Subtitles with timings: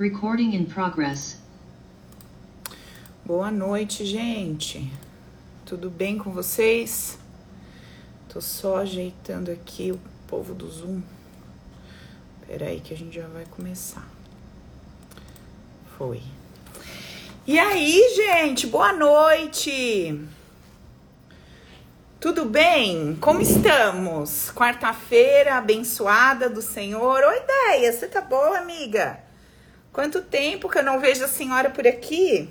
[0.00, 1.36] Recording in progress.
[3.22, 4.90] Boa noite, gente.
[5.66, 7.18] Tudo bem com vocês?
[8.26, 11.02] Tô só ajeitando aqui o povo do Zoom.
[12.46, 14.08] Pera aí que a gente já vai começar.
[15.98, 16.22] Foi.
[17.46, 18.66] E aí, gente?
[18.68, 20.18] Boa noite.
[22.18, 23.18] Tudo bem?
[23.20, 24.50] Como estamos?
[24.52, 27.22] Quarta-feira abençoada do Senhor.
[27.22, 29.28] Oi, ideia, você tá boa, amiga?
[29.92, 32.48] Quanto tempo que eu não vejo a senhora por aqui?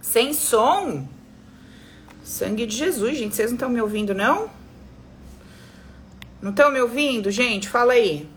[0.00, 1.06] Sem som?
[2.24, 3.36] Sangue de Jesus, gente.
[3.36, 4.50] Vocês não estão me ouvindo, não?
[6.42, 7.68] Não estão me ouvindo, gente?
[7.68, 8.28] Fala aí.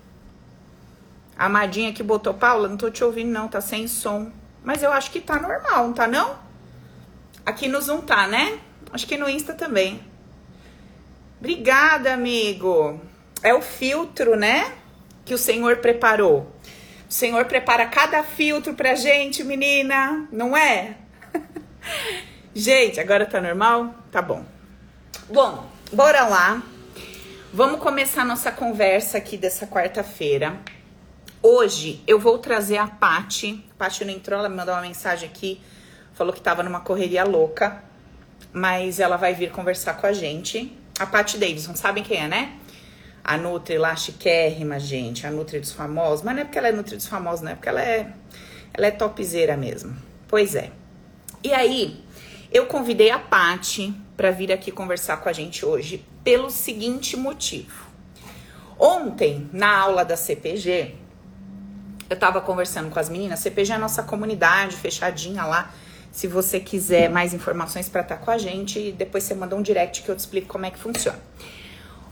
[1.38, 3.48] Amadinha que botou Paula, não tô te ouvindo, não.
[3.48, 4.32] Tá sem som.
[4.64, 6.38] Mas eu acho que tá normal, não tá, não?
[7.46, 8.60] Aqui no Zoom tá, né?
[8.92, 10.02] Acho que no Insta também.
[11.40, 13.02] Obrigada, amigo.
[13.42, 14.72] É o filtro, né?
[15.26, 16.50] Que o Senhor preparou.
[17.14, 20.98] O Senhor prepara cada filtro pra gente, menina, não é?
[22.56, 23.94] gente, agora tá normal?
[24.12, 24.44] Tá bom.
[25.30, 26.64] Bom, bora lá.
[27.54, 30.58] Vamos começar nossa conversa aqui dessa quarta-feira.
[31.40, 33.64] Hoje eu vou trazer a Pati.
[33.76, 35.62] A Pati não entrou, ela me mandou uma mensagem aqui,
[36.16, 37.84] falou que tava numa correria louca,
[38.52, 42.54] mas ela vai vir conversar com a gente a Pat Davidson, sabem quem é, né?
[43.24, 45.26] A Nutri lá, chiquérrima, gente.
[45.26, 46.24] A Nutri dos famosos.
[46.24, 48.12] Mas não é porque ela é Nutri dos famosos, não é porque ela é,
[48.74, 49.96] ela é topzera mesmo.
[50.28, 50.72] Pois é.
[51.44, 52.04] E aí,
[52.52, 57.88] eu convidei a Pati para vir aqui conversar com a gente hoje pelo seguinte motivo.
[58.78, 60.96] Ontem, na aula da CPG,
[62.10, 63.40] eu tava conversando com as meninas.
[63.40, 65.74] CPG é a nossa comunidade fechadinha lá
[66.14, 69.64] se você quiser mais informações para estar tá com a gente, depois você manda um
[69.64, 71.18] direct que eu te explico como é que funciona.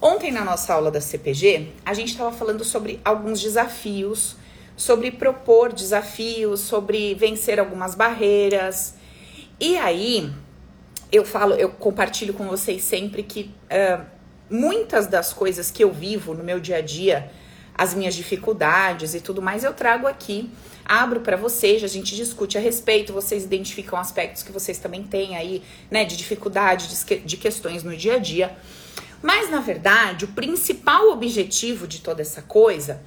[0.02, 4.36] Ontem na nossa aula da CPG, a gente estava falando sobre alguns desafios,
[4.76, 8.96] sobre propor desafios, sobre vencer algumas barreiras.
[9.60, 10.34] E aí,
[11.12, 14.04] eu falo, eu compartilho com vocês sempre que uh,
[14.50, 17.32] muitas das coisas que eu vivo no meu dia a dia,
[17.76, 20.50] as minhas dificuldades e tudo mais, eu trago aqui
[20.92, 25.38] abro para vocês, a gente discute a respeito, vocês identificam aspectos que vocês também têm
[25.38, 26.90] aí, né, de dificuldade,
[27.24, 28.58] de questões no dia a dia.
[29.22, 33.02] Mas na verdade, o principal objetivo de toda essa coisa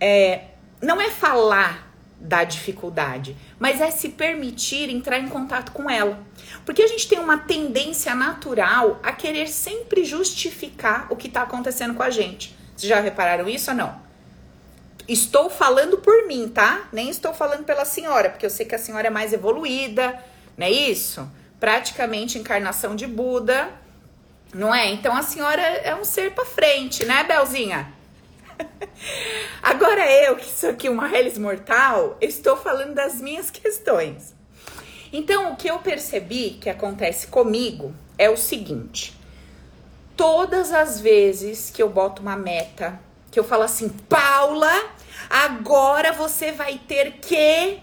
[0.00, 0.46] é
[0.80, 6.18] não é falar da dificuldade, mas é se permitir entrar em contato com ela.
[6.64, 11.94] Porque a gente tem uma tendência natural a querer sempre justificar o que está acontecendo
[11.94, 12.56] com a gente.
[12.74, 14.02] Vocês já repararam isso ou não?
[15.06, 16.88] Estou falando por mim, tá?
[16.90, 20.18] Nem estou falando pela senhora, porque eu sei que a senhora é mais evoluída,
[20.56, 21.30] não é isso?
[21.60, 23.70] Praticamente encarnação de Buda,
[24.54, 24.90] não é?
[24.90, 27.92] Então a senhora é um ser para frente, né, Belzinha?
[29.62, 34.34] Agora eu, que sou aqui uma Hellis mortal, estou falando das minhas questões.
[35.12, 39.18] Então, o que eu percebi que acontece comigo é o seguinte:
[40.16, 42.98] todas as vezes que eu boto uma meta,
[43.30, 44.72] que eu falo assim, Paula,
[45.28, 47.78] Agora você vai ter que.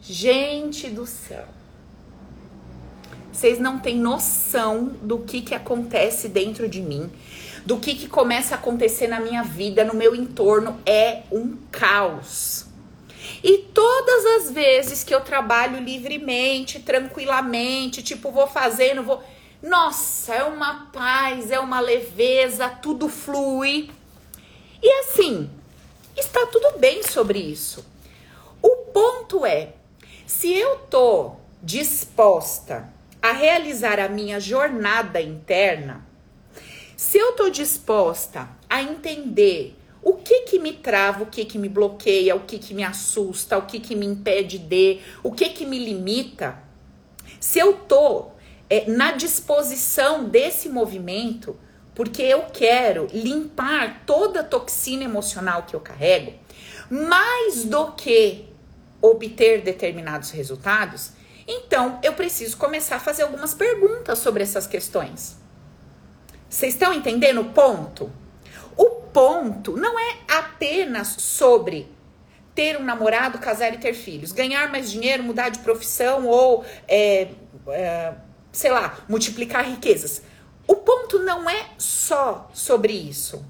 [0.00, 1.46] Gente do céu.
[3.32, 7.10] Vocês não têm noção do que, que acontece dentro de mim,
[7.64, 10.78] do que, que começa a acontecer na minha vida, no meu entorno.
[10.84, 12.66] É um caos.
[13.42, 19.22] E todas as vezes que eu trabalho livremente, tranquilamente, tipo, vou fazendo, vou.
[19.62, 23.90] Nossa, é uma paz, é uma leveza, tudo flui.
[24.82, 25.48] E assim,
[26.16, 27.84] Está tudo bem sobre isso.
[28.60, 29.72] O ponto é,
[30.26, 31.32] se eu tô
[31.62, 32.91] disposta
[33.22, 36.04] a realizar a minha jornada interna,
[36.96, 41.68] se eu tô disposta a entender o que que me trava, o que que me
[41.68, 45.64] bloqueia, o que que me assusta, o que que me impede de, o que que
[45.64, 46.58] me limita,
[47.38, 48.30] se eu tô
[48.68, 51.56] é, na disposição desse movimento,
[51.94, 56.32] porque eu quero limpar toda a toxina emocional que eu carrego,
[56.90, 58.48] mais do que
[59.00, 61.12] obter determinados resultados,
[61.46, 65.36] então eu preciso começar a fazer algumas perguntas sobre essas questões.
[66.48, 68.12] Vocês estão entendendo o ponto?
[68.76, 71.90] O ponto não é apenas sobre
[72.54, 77.28] ter um namorado, casar e ter filhos, ganhar mais dinheiro, mudar de profissão ou, é,
[77.68, 78.14] é,
[78.52, 80.22] sei lá, multiplicar riquezas.
[80.66, 83.44] O ponto não é só sobre isso.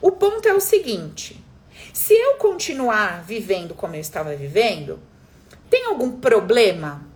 [0.00, 1.42] O ponto é o seguinte:
[1.92, 4.98] se eu continuar vivendo como eu estava vivendo,
[5.70, 7.11] tem algum problema?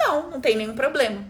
[0.00, 1.24] Não, não tem nenhum problema.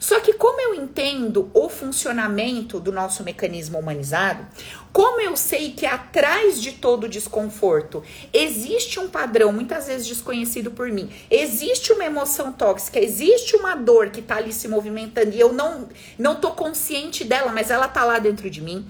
[0.00, 4.46] Só que como eu entendo o funcionamento do nosso mecanismo humanizado,
[4.92, 10.90] como eu sei que atrás de todo desconforto existe um padrão, muitas vezes desconhecido por
[10.90, 15.52] mim, existe uma emoção tóxica, existe uma dor que tá ali se movimentando e eu
[15.52, 15.88] não
[16.18, 18.86] não tô consciente dela, mas ela tá lá dentro de mim.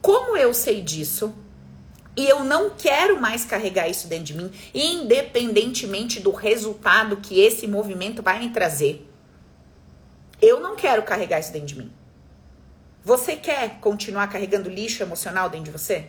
[0.00, 1.32] Como eu sei disso?
[2.16, 7.66] E eu não quero mais carregar isso dentro de mim, independentemente do resultado que esse
[7.66, 9.08] movimento vai me trazer.
[10.40, 11.92] Eu não quero carregar isso dentro de mim.
[13.04, 16.06] Você quer continuar carregando lixo emocional dentro de você?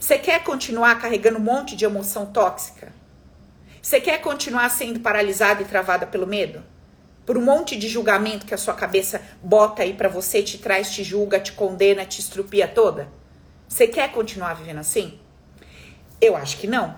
[0.00, 2.92] Você quer continuar carregando um monte de emoção tóxica?
[3.80, 6.64] Você quer continuar sendo paralisada e travada pelo medo?
[7.26, 10.90] Por um monte de julgamento que a sua cabeça bota aí para você, te traz,
[10.90, 13.08] te julga, te condena, te estrupia toda?
[13.72, 15.18] Você quer continuar vivendo assim?
[16.20, 16.94] Eu acho que não.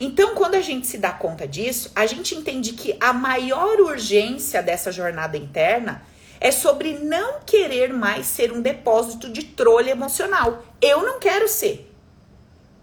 [0.00, 4.60] Então, quando a gente se dá conta disso, a gente entende que a maior urgência
[4.60, 6.02] dessa jornada interna
[6.40, 10.64] é sobre não querer mais ser um depósito de trolha emocional.
[10.82, 11.88] Eu não quero ser.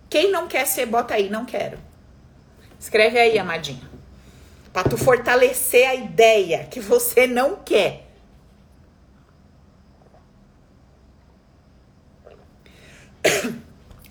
[0.10, 1.78] Quem não quer ser, bota aí, não quero.
[2.80, 3.92] Escreve aí, amadinha.
[4.72, 8.11] Para tu fortalecer a ideia que você não quer.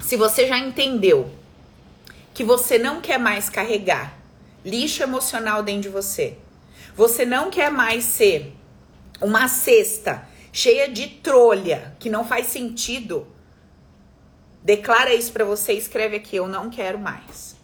[0.01, 1.31] Se você já entendeu
[2.35, 4.19] que você não quer mais carregar
[4.65, 6.37] lixo emocional dentro de você,
[6.95, 8.55] você não quer mais ser
[9.21, 13.27] uma cesta cheia de trolha que não faz sentido,
[14.63, 17.57] declara isso para você, escreve aqui, eu não quero mais.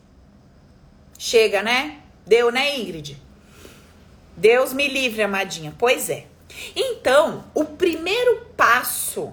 [1.18, 2.00] Chega, né?
[2.26, 3.16] Deu, né, Ingrid?
[4.36, 5.74] Deus me livre, amadinha.
[5.78, 6.26] Pois é.
[6.74, 9.32] Então, o primeiro passo,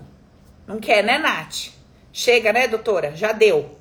[0.65, 1.72] não quer, né, Nath?
[2.15, 3.15] Chega, né, doutora?
[3.15, 3.75] Já deu.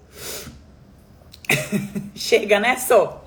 [2.16, 3.22] Chega, né, Só?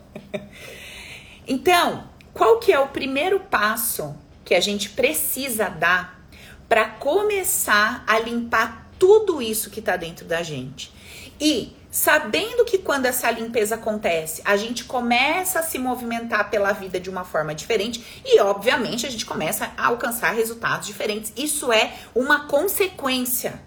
[1.48, 6.28] então, qual que é o primeiro passo que a gente precisa dar
[6.68, 10.92] para começar a limpar tudo isso que está dentro da gente?
[11.40, 17.00] E sabendo que quando essa limpeza acontece, a gente começa a se movimentar pela vida
[17.00, 21.31] de uma forma diferente e, obviamente, a gente começa a alcançar resultados diferentes.
[21.38, 23.62] Isso é uma consequência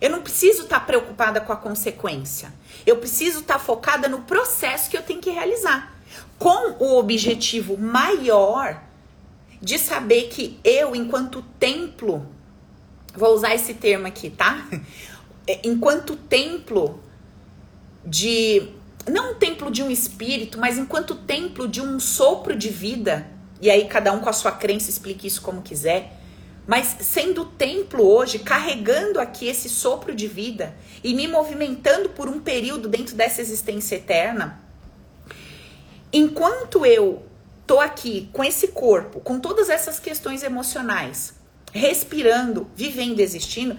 [0.00, 2.52] eu não preciso estar tá preocupada com a consequência.
[2.86, 5.94] Eu preciso estar tá focada no processo que eu tenho que realizar.
[6.38, 8.80] Com o objetivo maior
[9.60, 12.26] de saber que eu, enquanto templo,
[13.14, 14.66] vou usar esse termo aqui, tá?
[15.50, 17.02] É, enquanto templo
[18.04, 18.68] de.
[19.08, 23.26] Não um templo de um espírito, mas enquanto templo de um sopro de vida.
[23.58, 26.17] E aí, cada um com a sua crença explique isso como quiser
[26.68, 32.38] mas sendo templo hoje, carregando aqui esse sopro de vida e me movimentando por um
[32.38, 34.60] período dentro dessa existência eterna,
[36.12, 37.22] enquanto eu
[37.66, 41.32] tô aqui com esse corpo, com todas essas questões emocionais,
[41.72, 43.74] respirando, vivendo, existindo,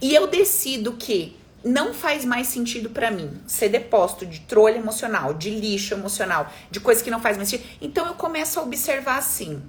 [0.00, 5.34] e eu decido que não faz mais sentido para mim ser depósito de trolha emocional,
[5.34, 9.18] de lixo emocional, de coisa que não faz mais sentido, então eu começo a observar
[9.18, 9.60] assim.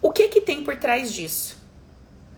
[0.00, 1.63] O que que tem por trás disso?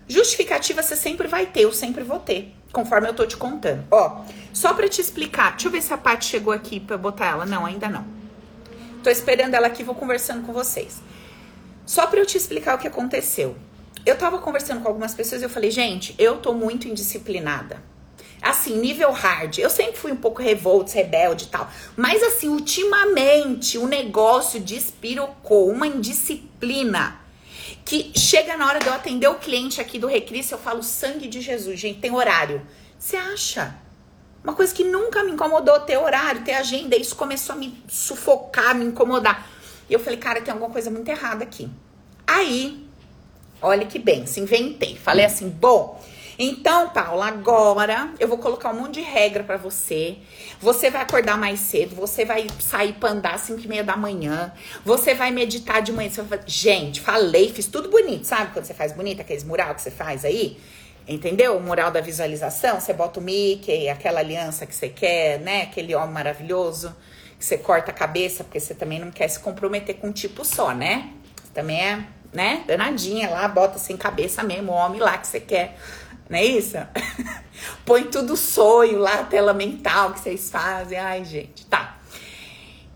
[0.08, 3.84] Justificativa você sempre vai ter, eu sempre vou ter, conforme eu tô te contando.
[3.90, 7.26] Ó, só para te explicar, deixa eu ver se a Paty chegou aqui para botar
[7.26, 7.44] ela.
[7.44, 8.06] Não, ainda não.
[9.02, 11.02] Tô esperando ela aqui, vou conversando com vocês.
[11.84, 13.56] Só para eu te explicar o que aconteceu.
[14.04, 17.82] Eu tava conversando com algumas pessoas e eu falei, gente, eu tô muito indisciplinada.
[18.40, 19.58] Assim, nível hard.
[19.58, 21.68] Eu sempre fui um pouco revolta, rebelde e tal.
[21.96, 27.25] Mas assim, ultimamente o negócio despirocou, uma indisciplina
[27.86, 31.28] que chega na hora de eu atender o cliente aqui do Recris, eu falo sangue
[31.28, 32.60] de Jesus, gente, tem horário.
[32.98, 33.76] Você acha?
[34.42, 38.74] Uma coisa que nunca me incomodou ter horário, ter agenda, isso começou a me sufocar,
[38.74, 39.48] me incomodar.
[39.88, 41.70] E eu falei, cara, tem alguma coisa muito errada aqui.
[42.26, 42.84] Aí,
[43.62, 44.96] olha que bem, se inventei.
[44.96, 46.04] Falei assim, bom,
[46.38, 50.18] então, Paula, agora eu vou colocar um monte de regra para você.
[50.60, 53.96] Você vai acordar mais cedo, você vai sair pra andar às 5 e meia da
[53.96, 54.52] manhã,
[54.84, 56.10] você vai meditar de manhã.
[56.24, 56.40] Vai...
[56.46, 58.52] Gente, falei, fiz tudo bonito, sabe?
[58.52, 60.58] Quando você faz bonito, aqueles mural que você faz aí.
[61.08, 61.56] Entendeu?
[61.56, 65.62] O mural da visualização, você bota o Mickey, aquela aliança que você quer, né?
[65.62, 66.94] Aquele homem maravilhoso,
[67.38, 70.44] que você corta a cabeça, porque você também não quer se comprometer com um tipo
[70.44, 71.12] só, né?
[71.36, 72.64] Você também é, né?
[72.66, 75.78] Danadinha lá, bota sem cabeça mesmo, o homem lá que você quer
[76.28, 76.76] não é isso?
[77.84, 80.98] Põe tudo sonho lá, tela mental que vocês fazem.
[80.98, 81.98] Ai, gente, tá.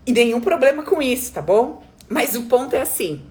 [0.05, 1.83] E nenhum problema com isso, tá bom?
[2.09, 3.25] Mas o ponto é assim: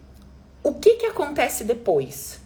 [0.62, 2.40] o que que acontece depois?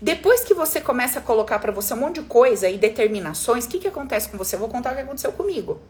[0.00, 3.68] Depois que você começa a colocar para você um monte de coisa e determinações, o
[3.68, 4.54] que que acontece com você?
[4.54, 5.80] Eu vou contar o que aconteceu comigo.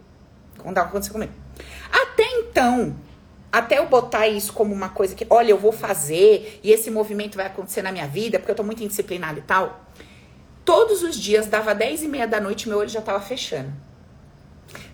[0.56, 1.32] Vou contar o que aconteceu comigo.
[1.92, 2.96] Até então,
[3.52, 7.36] até eu botar isso como uma coisa que, olha, eu vou fazer e esse movimento
[7.36, 9.80] vai acontecer na minha vida, porque eu tô muito indisciplinada e tal.
[10.64, 13.72] Todos os dias, dava 10 e meia da noite, meu olho já tava fechando.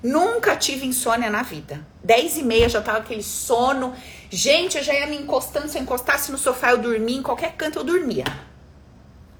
[0.02, 1.86] Nunca tive insônia na vida.
[2.04, 3.94] 10 e meia já tava aquele sono.
[4.30, 5.68] Gente, eu já ia me encostando.
[5.68, 7.18] Se eu encostasse no sofá, eu dormia.
[7.18, 8.24] Em qualquer canto, eu dormia.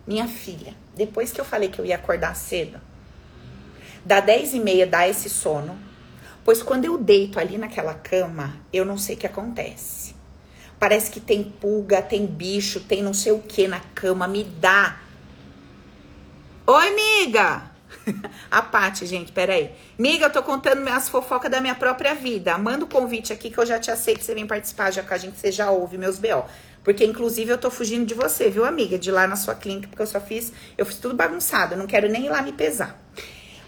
[0.06, 2.80] Minha filha, depois que eu falei que eu ia acordar cedo,
[4.04, 5.76] da 10 e meia dá esse sono.
[6.45, 10.14] Pois quando eu deito ali naquela cama, eu não sei o que acontece.
[10.78, 15.00] Parece que tem pulga, tem bicho, tem não sei o que na cama, me dá.
[16.68, 17.62] Oi, amiga!
[18.50, 19.70] A Paty, gente, peraí.
[19.96, 22.58] Miga, eu tô contando minhas fofocas da minha própria vida.
[22.58, 25.16] Manda o convite aqui que eu já te aceito você vem participar, já que a
[25.16, 26.44] gente você já ouve meus BO.
[26.82, 28.99] Porque, inclusive, eu tô fugindo de você, viu, amiga?
[28.99, 32.08] De lá na sua clínica, porque eu só fiz, eu fiz tudo bagunçado, não quero
[32.08, 33.00] nem ir lá me pesar.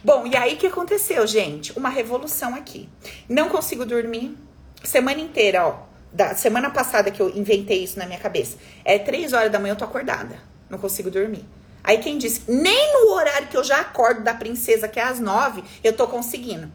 [0.02, 1.78] Bom, e aí o que aconteceu, gente?
[1.78, 2.88] Uma revolução aqui.
[3.28, 4.36] Não consigo dormir.
[4.82, 5.82] Semana inteira, ó.
[6.12, 8.56] Da semana passada que eu inventei isso na minha cabeça.
[8.84, 10.36] É três horas da manhã eu tô acordada.
[10.68, 11.44] Não consigo dormir.
[11.88, 15.18] Aí quem disse, nem no horário que eu já acordo da princesa, que é às
[15.18, 16.70] nove, eu tô conseguindo.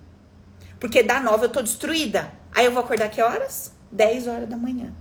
[0.79, 2.34] Porque da nove eu tô destruída.
[2.51, 3.72] Aí eu vou acordar que horas?
[3.91, 4.91] Dez horas da manhã.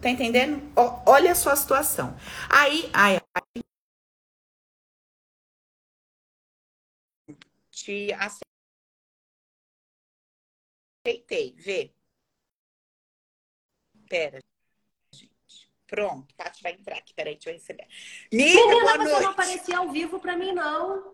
[0.00, 0.62] Tá entendendo?
[1.06, 2.16] Olha a sua situação.
[2.48, 3.62] Aí, aí, aí
[7.70, 8.12] te
[11.04, 11.54] aceitei.
[11.56, 11.92] Vê.
[14.08, 14.40] Pera.
[15.92, 17.12] Pronto, Paty vai entrar aqui.
[17.12, 17.86] Peraí, deixa eu receber.
[18.32, 19.22] Miga, Menina, você noite.
[19.24, 21.12] não aparecia ao vivo pra mim, não.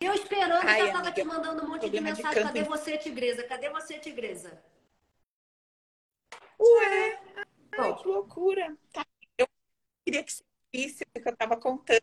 [0.00, 2.32] Eu esperando, Ai, já tava aqui mandando um monte de mensagem.
[2.32, 3.44] De Cadê você, tigresa?
[3.44, 4.60] Cadê você, tigresa?
[6.58, 7.20] Ué,
[7.78, 8.76] ai, que loucura.
[8.92, 9.06] Tá.
[9.38, 9.46] Eu
[10.04, 10.42] queria que você
[10.74, 12.02] visse o que eu tava contando.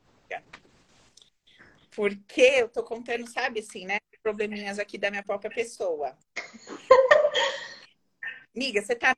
[1.94, 3.98] Porque eu tô contando, sabe assim, né?
[4.24, 6.18] Probleminhas aqui da minha própria pessoa.
[8.56, 9.14] Amiga, você tá.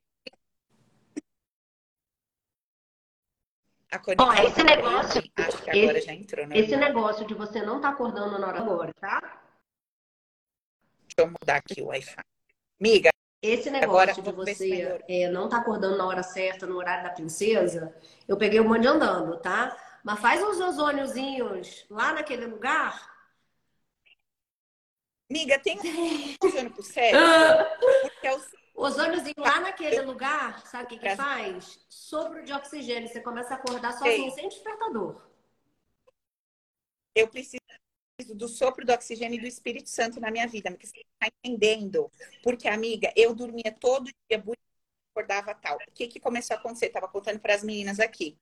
[3.91, 5.21] A Bom, esse negócio.
[5.35, 6.57] Acho que agora esse, já entrou, né?
[6.57, 9.19] Esse negócio de você não tá acordando na hora agora, tá?
[11.01, 12.15] Deixa eu mudar aqui o Wi-Fi.
[12.79, 13.09] Amiga.
[13.41, 17.09] Esse negócio agora, de você é, não tá acordando na hora certa, no horário da
[17.09, 17.93] princesa,
[18.27, 19.75] eu peguei o monte andando, tá?
[20.03, 23.11] Mas faz uns ozôniozinhos lá naquele lugar.
[25.29, 27.25] Miga, tem um ozônio pro cérebro?
[28.03, 28.41] Porque é o...
[28.83, 31.79] ozôniozinho lá naquele lugar, sabe o que, que faz?
[31.89, 33.07] Sopro de oxigênio.
[33.07, 35.21] Você começa a acordar sozinho, sem despertador.
[37.15, 37.61] Eu preciso
[38.35, 42.11] do sopro do oxigênio e do Espírito Santo na minha vida, porque você está entendendo.
[42.43, 44.43] Porque, amiga, eu dormia todo dia,
[45.11, 45.77] acordava tal.
[45.77, 46.87] O que, que começou a acontecer?
[46.87, 48.37] Estava contando para as meninas aqui.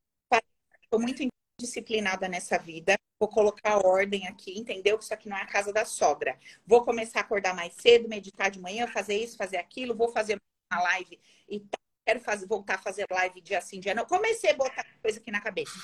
[0.81, 1.23] Estou muito
[1.59, 2.97] disciplinada nessa vida.
[3.19, 4.97] Vou colocar ordem aqui, entendeu?
[4.97, 6.39] Que isso aqui não é a casa da sogra.
[6.65, 9.95] Vou começar a acordar mais cedo, meditar de manhã, fazer isso, fazer aquilo.
[9.95, 10.39] Vou fazer
[10.71, 11.79] uma live e tal.
[12.05, 14.05] Quero fazer, voltar a fazer live dia sim, dia não.
[14.05, 15.77] Comecei a botar coisa aqui na cabeça.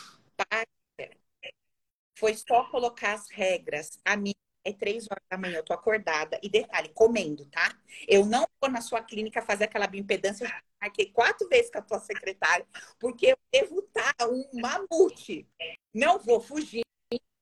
[2.18, 4.00] Foi só colocar as regras.
[4.04, 4.36] A minha
[4.66, 6.40] é três horas da manhã, eu tô acordada.
[6.42, 7.78] E detalhe, comendo, tá?
[8.08, 10.46] Eu não vou na sua clínica fazer aquela bioimpedância.
[10.46, 12.66] Eu marquei quatro vezes com a tua secretária,
[13.00, 15.48] porque eu devo estar um mamute.
[15.94, 16.84] Não vou fugir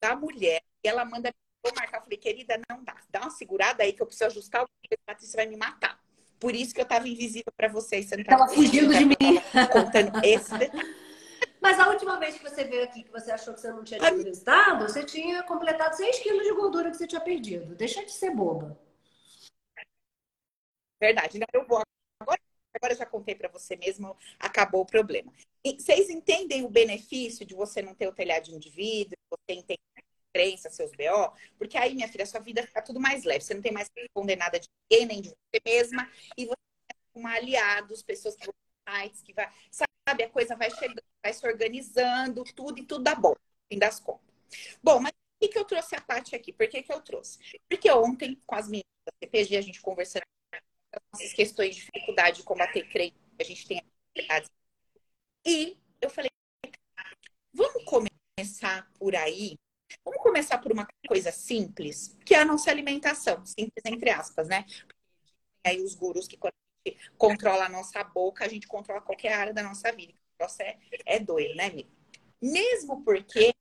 [0.04, 0.62] da mulher.
[0.84, 1.32] E ela manda
[1.64, 2.00] vou marcar.
[2.00, 2.96] Eu falei, querida, não dá.
[3.10, 5.98] Dá uma segurada aí que eu preciso ajustar o que a Patrícia vai me matar.
[6.38, 8.08] Por isso que eu tava invisível para vocês.
[8.08, 9.16] Você não tava fugindo de mim.
[9.72, 11.03] Contando esse detalhe.
[11.64, 13.98] Mas a última vez que você veio aqui, que você achou que você não tinha
[13.98, 17.74] tido resultado, você tinha completado 6 quilos de gordura que você tinha perdido.
[17.74, 18.78] Deixa de ser boba.
[21.00, 21.40] Verdade.
[21.54, 21.82] Eu vou.
[22.22, 22.42] Agora,
[22.76, 25.32] agora já contei para você mesmo, acabou o problema.
[25.64, 29.80] E vocês entendem o benefício de você não ter o telhadinho de vidro, você entende
[30.34, 31.32] crença, seus BO?
[31.58, 33.40] Porque aí, minha filha, sua vida fica tudo mais leve.
[33.40, 36.12] Você não tem mais que responder nada de ninguém, nem de você mesma.
[36.38, 36.58] E você
[37.14, 38.50] tem aliados, pessoas que
[38.90, 39.50] sites, que vai.
[39.72, 43.80] Sabe, a coisa vai chegando vai se organizando, tudo e tudo dá bom, no fim
[43.80, 44.28] das contas.
[44.84, 46.52] Bom, mas por que, que eu trouxe a parte aqui?
[46.52, 47.40] Por que, que eu trouxe?
[47.70, 50.24] Porque ontem, com as meninas da CPG, a gente conversando
[51.14, 53.82] essas questões de dificuldade de combater crente, a gente tem
[54.14, 54.50] dificuldades.
[55.46, 56.30] E eu falei,
[57.54, 59.58] vamos começar por aí.
[60.04, 64.66] Vamos começar por uma coisa simples, que é a nossa alimentação, simples entre aspas, né?
[65.64, 66.54] Aí os gurus que quando
[67.18, 70.14] controla a nossa boca, a gente controla qualquer área da nossa vida
[70.44, 71.90] negócio é, é doido, né, amiga?
[72.42, 73.54] Mesmo porque,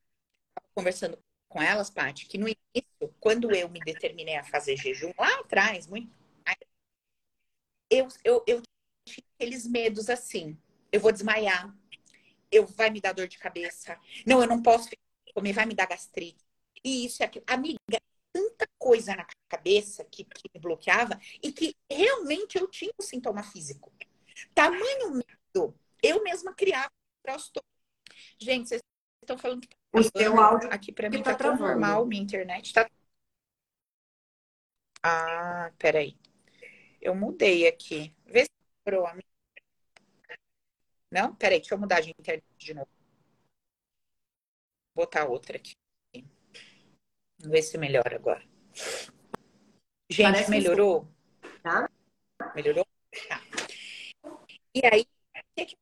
[0.75, 5.41] conversando com elas, Paty, que no início, quando eu me determinei a fazer jejum, lá
[5.41, 6.11] atrás, muito.
[7.89, 8.63] Eu, eu, eu
[9.07, 10.59] tinha aqueles medos assim:
[10.91, 11.75] eu vou desmaiar,
[12.51, 14.89] eu vai me dar dor de cabeça, não, eu não posso
[15.35, 16.45] comer, vai me dar gastrite.
[16.83, 17.45] E isso é aquilo.
[17.47, 17.79] Amiga,
[18.33, 23.43] tanta coisa na cabeça que, que me bloqueava e que realmente eu tinha um sintoma
[23.43, 23.93] físico.
[24.55, 26.91] Tamanho medo, eu mesma criava.
[28.39, 28.83] Gente, vocês
[29.23, 32.73] estão falando que tá o seu áudio aqui para mim tá, tá normal, minha internet
[32.73, 32.89] tá
[35.03, 36.17] Ah, peraí.
[37.01, 38.15] Eu mudei aqui.
[38.27, 38.51] Vê se
[38.87, 39.25] melhorou a minha.
[41.11, 41.35] Não?
[41.37, 42.89] Peraí, deixa eu mudar de internet de novo.
[44.95, 45.75] Vou botar outra aqui.
[47.43, 48.43] Vamos ver se melhora agora.
[50.09, 51.09] Gente, Parece melhorou?
[51.61, 51.91] Tá?
[52.55, 52.87] Melhorou?
[53.29, 53.43] Tá.
[54.73, 55.77] E aí, o que é que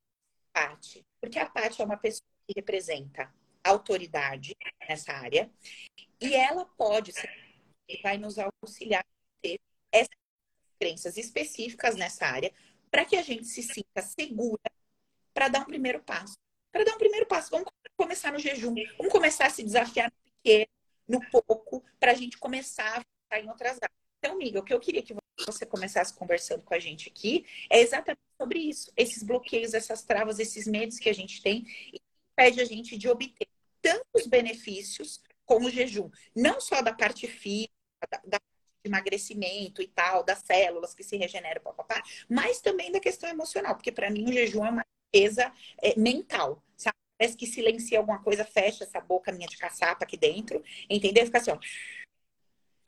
[0.55, 1.05] a Paty?
[1.21, 3.31] Porque a Paty é uma pessoa que representa
[3.63, 4.57] autoridade
[4.89, 5.51] nessa área
[6.19, 7.29] e ela pode ser,
[8.03, 9.61] vai nos auxiliar a ter
[9.93, 10.17] essas
[10.79, 12.55] crenças específicas nessa área
[12.91, 14.63] para que a gente se sinta segura
[15.35, 16.39] para dar um primeiro passo.
[16.73, 20.33] Para dar um primeiro passo, vamos começar no jejum, vamos começar a se desafiar no
[20.43, 20.80] pequeno,
[21.11, 23.99] no pouco, para a gente começar a em outras áreas.
[24.19, 25.15] Então, amiga, o que eu queria que
[25.47, 30.39] você começasse conversando com a gente aqui é exatamente sobre isso, esses bloqueios, essas travas,
[30.39, 32.01] esses medos que a gente tem e
[32.33, 33.49] impede a gente de obter
[33.83, 37.73] tantos benefícios como o jejum, não só da parte física,
[38.11, 38.41] da, da
[38.85, 43.93] emagrecimento e tal, das células que se regeneram, papapá, mas também da questão emocional, porque
[43.93, 45.53] para mim o jejum é uma limpeza
[45.83, 46.63] é, mental?
[47.21, 51.27] Parece que silencia alguma coisa, fecha essa boca minha de caçapa aqui dentro, entendeu?
[51.27, 51.59] Fica assim, ó.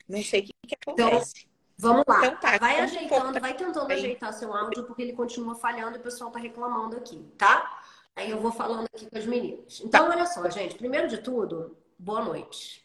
[0.09, 1.47] Não sei o que, que então, acontece.
[1.75, 2.17] Então, vamos lá.
[2.17, 5.99] Então, tá, vai ajeitando, um vai tentando ajeitar seu áudio, porque ele continua falhando e
[5.99, 7.79] o pessoal tá reclamando aqui, tá?
[8.15, 9.79] Aí eu vou falando aqui com as meninas.
[9.85, 10.09] Então, tá.
[10.09, 10.73] olha só, gente.
[10.73, 12.83] Primeiro de tudo, boa noite.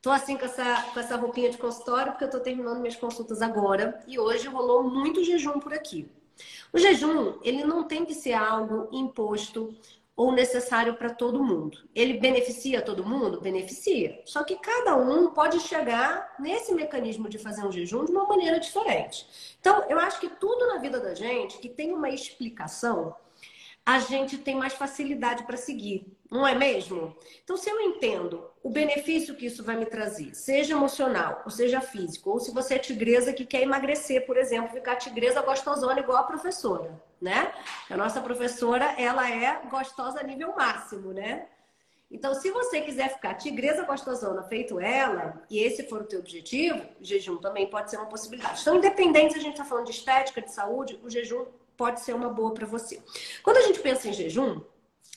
[0.00, 3.42] Tô assim com essa, com essa roupinha de consultório, porque eu tô terminando minhas consultas
[3.42, 4.00] agora.
[4.06, 6.08] E hoje rolou muito jejum por aqui.
[6.72, 9.74] O jejum, ele não tem que ser algo imposto
[10.16, 11.78] ou necessário para todo mundo.
[11.94, 13.40] Ele beneficia todo mundo?
[13.40, 14.22] Beneficia.
[14.24, 18.60] Só que cada um pode chegar nesse mecanismo de fazer um jejum de uma maneira
[18.60, 19.56] diferente.
[19.60, 23.14] Então, eu acho que tudo na vida da gente que tem uma explicação,
[23.84, 27.16] a gente tem mais facilidade para seguir, não é mesmo?
[27.44, 31.80] Então, se eu entendo o benefício que isso vai me trazer, seja emocional, ou seja
[31.80, 36.18] físico, ou se você é tigresa que quer emagrecer, por exemplo, ficar tigresa gostosona igual
[36.18, 37.54] a professora, né?
[37.88, 41.46] A nossa professora, ela é gostosa a nível máximo, né?
[42.10, 46.84] Então, se você quiser ficar tigresa gostosona feito ela, e esse for o teu objetivo,
[47.00, 48.60] o jejum também pode ser uma possibilidade.
[48.60, 52.12] Então, independente se a gente está falando de estética, de saúde, o jejum pode ser
[52.12, 53.00] uma boa para você.
[53.40, 54.60] Quando a gente pensa em jejum,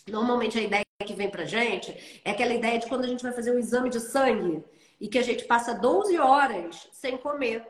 [0.07, 3.31] normalmente a ideia que vem pra gente é aquela ideia de quando a gente vai
[3.31, 4.63] fazer um exame de sangue
[4.99, 7.63] e que a gente passa 12 horas sem comer.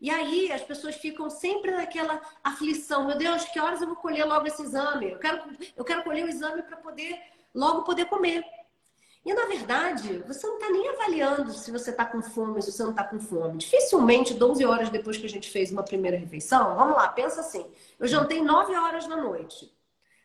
[0.00, 4.24] E aí as pessoas ficam sempre naquela aflição, meu Deus, que horas eu vou colher
[4.24, 5.12] logo esse exame?
[5.12, 5.40] Eu quero,
[5.76, 7.16] eu quero colher o exame para poder
[7.54, 8.44] logo poder comer.
[9.24, 12.82] E na verdade, você não está nem avaliando se você está com fome, se você
[12.82, 13.58] não está com fome.
[13.58, 17.64] Dificilmente, 12 horas depois que a gente fez uma primeira refeição, vamos lá, pensa assim:
[18.00, 19.71] eu jantei 9 horas da noite.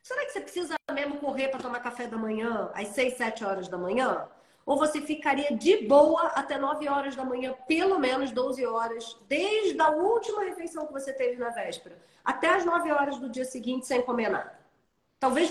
[0.08, 3.68] Será que você precisa mesmo correr para tomar café da manhã às 6, 7 horas
[3.68, 4.26] da manhã?
[4.66, 9.78] Ou você ficaria de boa até 9 horas da manhã, pelo menos 12 horas, desde
[9.82, 13.86] a última refeição que você teve na véspera, até as 9 horas do dia seguinte
[13.86, 14.58] sem comer nada?
[15.20, 15.50] Talvez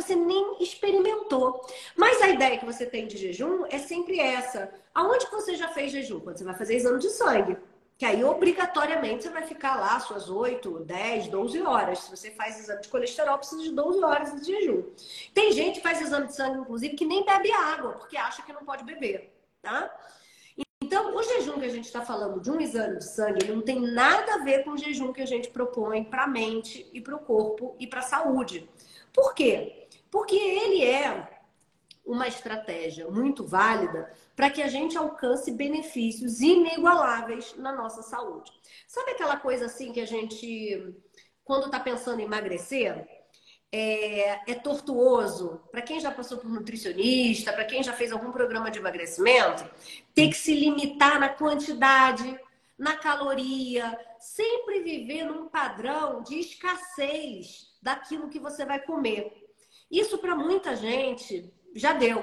[0.00, 1.66] você nem experimentou.
[1.96, 4.72] Mas a ideia que você tem de jejum é sempre essa.
[4.94, 6.20] Aonde você já fez jejum?
[6.20, 7.58] Quando você vai fazer exame de sangue.
[7.98, 12.00] Que aí, obrigatoriamente, você vai ficar lá suas 8, 10, 12 horas.
[12.00, 14.84] Se você faz exame de colesterol, precisa de 12 horas de jejum.
[15.32, 18.52] Tem gente que faz exame de sangue, inclusive, que nem bebe água, porque acha que
[18.52, 19.88] não pode beber, tá?
[20.82, 23.62] Então, o jejum que a gente está falando de um exame de sangue, ele não
[23.62, 27.00] tem nada a ver com o jejum que a gente propõe para a mente e
[27.00, 28.68] para o corpo e para a saúde.
[29.12, 29.86] Por quê?
[30.10, 31.41] Porque ele é
[32.04, 38.52] uma estratégia muito válida para que a gente alcance benefícios inigualáveis na nossa saúde.
[38.88, 40.94] Sabe aquela coisa assim que a gente,
[41.44, 43.06] quando está pensando em emagrecer,
[43.70, 48.70] é, é tortuoso para quem já passou por nutricionista, para quem já fez algum programa
[48.70, 49.64] de emagrecimento,
[50.14, 52.38] ter que se limitar na quantidade,
[52.76, 59.32] na caloria, sempre viver num padrão de escassez daquilo que você vai comer.
[59.90, 62.22] Isso para muita gente já deu.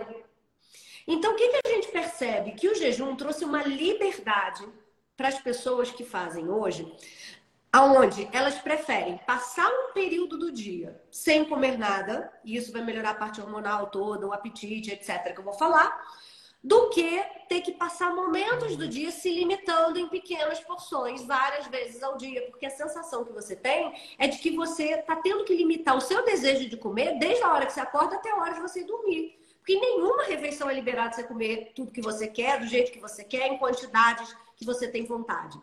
[1.07, 2.51] Então, o que, que a gente percebe?
[2.51, 4.67] Que o jejum trouxe uma liberdade
[5.17, 6.91] para as pessoas que fazem hoje,
[7.73, 13.11] aonde elas preferem passar um período do dia sem comer nada, e isso vai melhorar
[13.11, 15.99] a parte hormonal toda, o apetite, etc., que eu vou falar,
[16.63, 22.03] do que ter que passar momentos do dia se limitando em pequenas porções várias vezes
[22.03, 25.55] ao dia, porque a sensação que você tem é de que você está tendo que
[25.55, 28.53] limitar o seu desejo de comer desde a hora que você acorda até a hora
[28.53, 29.38] de você dormir.
[29.69, 33.23] Porque nenhuma refeição é liberada você comer tudo que você quer, do jeito que você
[33.23, 35.61] quer, em quantidades que você tem vontade.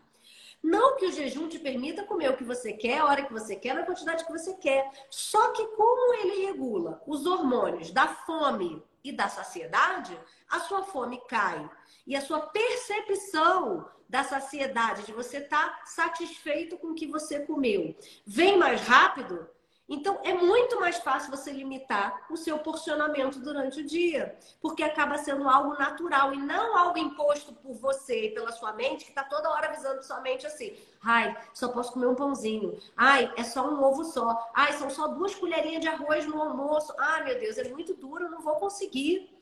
[0.63, 3.57] Não que o jejum te permita comer o que você quer, a hora que você
[3.57, 4.89] quer, na quantidade que você quer.
[5.11, 10.17] Só que como ele regula os hormônios da fome e da saciedade,
[10.49, 11.69] a sua fome cai.
[12.07, 17.41] E a sua percepção da saciedade, de você estar tá satisfeito com o que você
[17.41, 17.93] comeu,
[18.25, 19.51] vem mais rápido,
[19.89, 25.17] então, é muito mais fácil você limitar o seu porcionamento durante o dia, porque acaba
[25.17, 29.23] sendo algo natural e não algo imposto por você e pela sua mente, que está
[29.23, 33.65] toda hora avisando sua mente assim: ai, só posso comer um pãozinho, ai, é só
[33.65, 37.57] um ovo só, ai, são só duas colherinhas de arroz no almoço, ai, meu Deus,
[37.57, 39.37] é muito duro, não vou conseguir.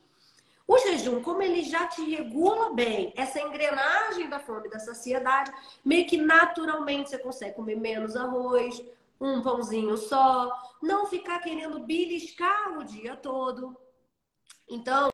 [0.66, 5.52] O jejum, como ele já te regula bem essa engrenagem da fome e da saciedade,
[5.84, 8.82] meio que naturalmente você consegue comer menos arroz,
[9.20, 13.76] um pãozinho só, não ficar querendo beliscar o dia todo.
[14.68, 15.10] Então,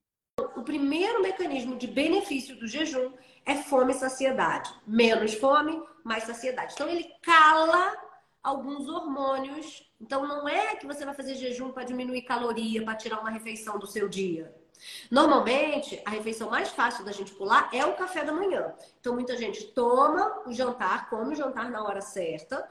[0.56, 3.12] o primeiro mecanismo de benefício do jejum
[3.44, 4.72] é fome e saciedade.
[4.86, 6.74] Menos fome, mais saciedade.
[6.74, 7.96] Então, ele cala
[8.42, 9.90] alguns hormônios.
[10.00, 13.78] Então, não é que você vai fazer jejum para diminuir caloria, para tirar uma refeição
[13.78, 14.54] do seu dia.
[15.10, 18.72] Normalmente, a refeição mais fácil da gente pular é o café da manhã.
[18.98, 22.70] Então, muita gente toma o jantar, come o jantar na hora certa,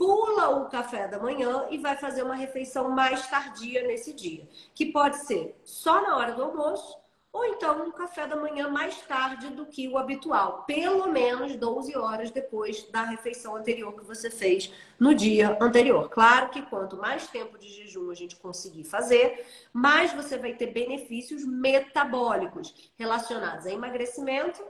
[0.00, 4.86] pula o café da manhã e vai fazer uma refeição mais tardia nesse dia, que
[4.86, 6.98] pode ser só na hora do almoço
[7.30, 11.98] ou então um café da manhã mais tarde do que o habitual, pelo menos 12
[11.98, 16.08] horas depois da refeição anterior que você fez no dia anterior.
[16.08, 20.68] Claro que quanto mais tempo de jejum a gente conseguir fazer, mais você vai ter
[20.68, 24.64] benefícios metabólicos relacionados a emagrecimento,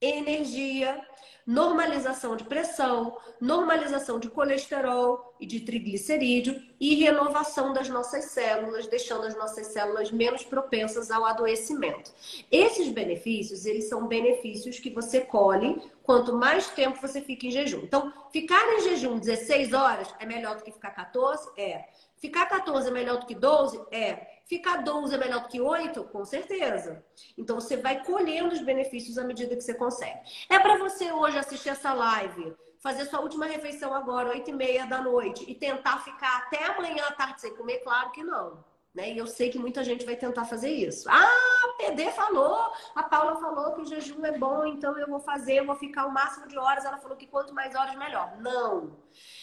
[0.00, 1.04] energia,
[1.46, 9.26] normalização de pressão, normalização de colesterol e de triglicerídeo e renovação das nossas células, deixando
[9.26, 12.12] as nossas células menos propensas ao adoecimento.
[12.50, 17.80] Esses benefícios, eles são benefícios que você colhe quanto mais tempo você fica em jejum.
[17.82, 21.50] Então, ficar em jejum 16 horas é melhor do que ficar 14?
[21.58, 21.84] É.
[22.24, 23.78] Ficar 14 é melhor do que 12?
[23.90, 24.34] É.
[24.46, 26.04] Ficar 12 é melhor do que 8?
[26.04, 27.04] Com certeza.
[27.36, 30.20] Então você vai colhendo os benefícios à medida que você consegue.
[30.50, 34.86] É para você hoje assistir essa live, fazer sua última refeição agora, 8 e meia
[34.86, 37.78] da noite, e tentar ficar até amanhã à tarde sem comer?
[37.78, 38.62] Claro que não.
[38.94, 39.12] Né?
[39.12, 41.08] E eu sei que muita gente vai tentar fazer isso.
[41.10, 41.24] Ah,
[41.64, 45.54] a PD falou, a Paula falou que o jejum é bom, então eu vou fazer,
[45.54, 46.84] eu vou ficar o máximo de horas.
[46.84, 48.36] Ela falou que quanto mais horas, melhor.
[48.38, 48.96] Não.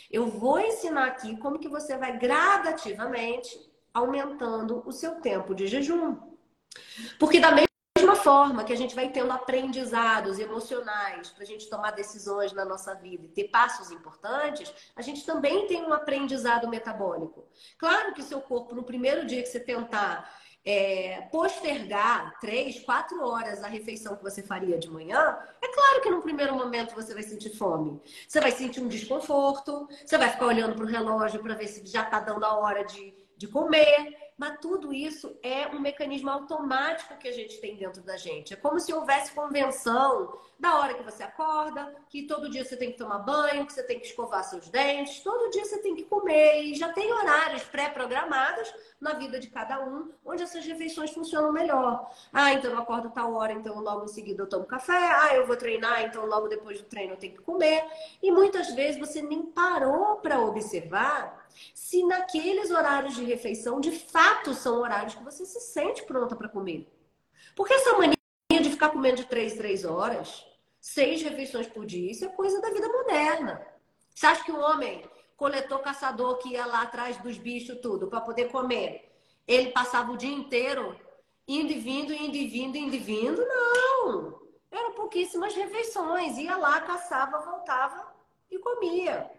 [0.09, 3.59] Eu vou ensinar aqui como que você vai gradativamente
[3.93, 6.17] aumentando o seu tempo de jejum.
[7.19, 7.70] Porque da mesma
[8.15, 12.93] forma que a gente vai tendo aprendizados emocionais para a gente tomar decisões na nossa
[12.93, 17.47] vida e ter passos importantes, a gente também tem um aprendizado metabólico.
[17.77, 20.29] Claro que seu corpo, no primeiro dia que você tentar
[20.63, 26.09] é, postergar três, quatro horas a refeição que você faria de manhã, é claro que
[26.09, 27.99] no primeiro momento você vai sentir fome.
[28.27, 31.85] Você vai sentir um desconforto, você vai ficar olhando para o relógio para ver se
[31.85, 37.15] já está dando a hora de de comer, mas tudo isso é um mecanismo automático
[37.17, 38.55] que a gente tem dentro da gente.
[38.55, 42.91] É como se houvesse convenção da hora que você acorda, que todo dia você tem
[42.91, 46.03] que tomar banho, que você tem que escovar seus dentes, todo dia você tem que
[46.03, 46.61] comer.
[46.61, 52.07] E já tem horários pré-programados na vida de cada um, onde essas refeições funcionam melhor.
[52.31, 54.93] Ah, então eu acordo tal hora, então logo em seguida eu tomo café.
[54.93, 57.83] Ah, eu vou treinar, então logo depois do treino eu tenho que comer.
[58.21, 61.43] E muitas vezes você nem parou para observar
[61.73, 66.47] se naqueles horários de refeição de fato são horários que você se sente pronta para
[66.47, 66.87] comer.
[67.55, 68.15] Porque essa mania
[68.49, 70.50] de ficar comendo de três, três horas
[70.81, 72.11] seis refeições por dia.
[72.11, 73.65] Isso é coisa da vida moderna.
[74.13, 78.19] Você acha que o homem, coletor, caçador, que ia lá atrás dos bichos, tudo, para
[78.19, 79.09] poder comer,
[79.47, 80.99] ele passava o dia inteiro
[81.47, 83.45] indo e vindo, indo e vindo, indo e vindo?
[83.45, 84.41] Não!
[84.71, 86.37] Eram pouquíssimas refeições.
[86.37, 88.13] Ia lá, caçava, voltava
[88.49, 89.29] e comia.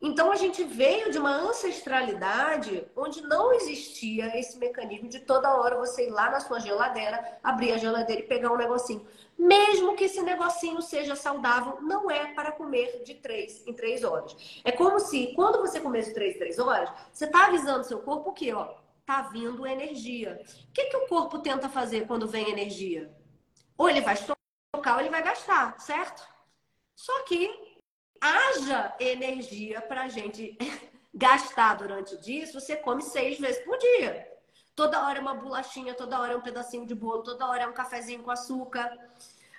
[0.00, 5.78] Então a gente veio de uma ancestralidade onde não existia esse mecanismo de toda hora
[5.78, 9.06] você ir lá na sua geladeira, abrir a geladeira e pegar um negocinho.
[9.38, 14.60] Mesmo que esse negocinho seja saudável, não é para comer de três em três horas.
[14.62, 18.00] É como se, quando você comer de três em três horas, você está avisando seu
[18.00, 18.74] corpo que, ó,
[19.06, 20.40] tá vindo energia.
[20.68, 23.10] O que, que o corpo tenta fazer quando vem energia?
[23.76, 24.36] Ou ele vai estocar
[24.94, 26.26] ou ele vai gastar, certo?
[26.94, 27.63] Só que
[28.20, 30.56] haja energia para a gente
[31.12, 34.28] gastar durante o dia, você come seis vezes por dia.
[34.74, 37.66] Toda hora é uma bolachinha, toda hora é um pedacinho de bolo, toda hora é
[37.66, 38.90] um cafezinho com açúcar.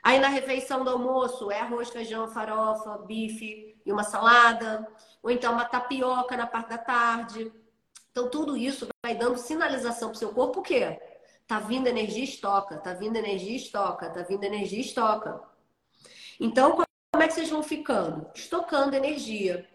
[0.03, 4.85] Aí na refeição do almoço é arroz, feijão, farofa, bife e uma salada.
[5.23, 7.51] Ou então uma tapioca na parte da tarde.
[8.11, 10.99] Então tudo isso vai dando sinalização para o seu corpo o quê?
[11.47, 12.77] Tá vindo energia, estoca.
[12.77, 14.09] Tá vindo energia, estoca.
[14.09, 15.41] Tá vindo energia, estoca.
[16.39, 16.83] Então,
[17.15, 18.27] como é que vocês vão ficando?
[18.35, 19.65] Estocando energia.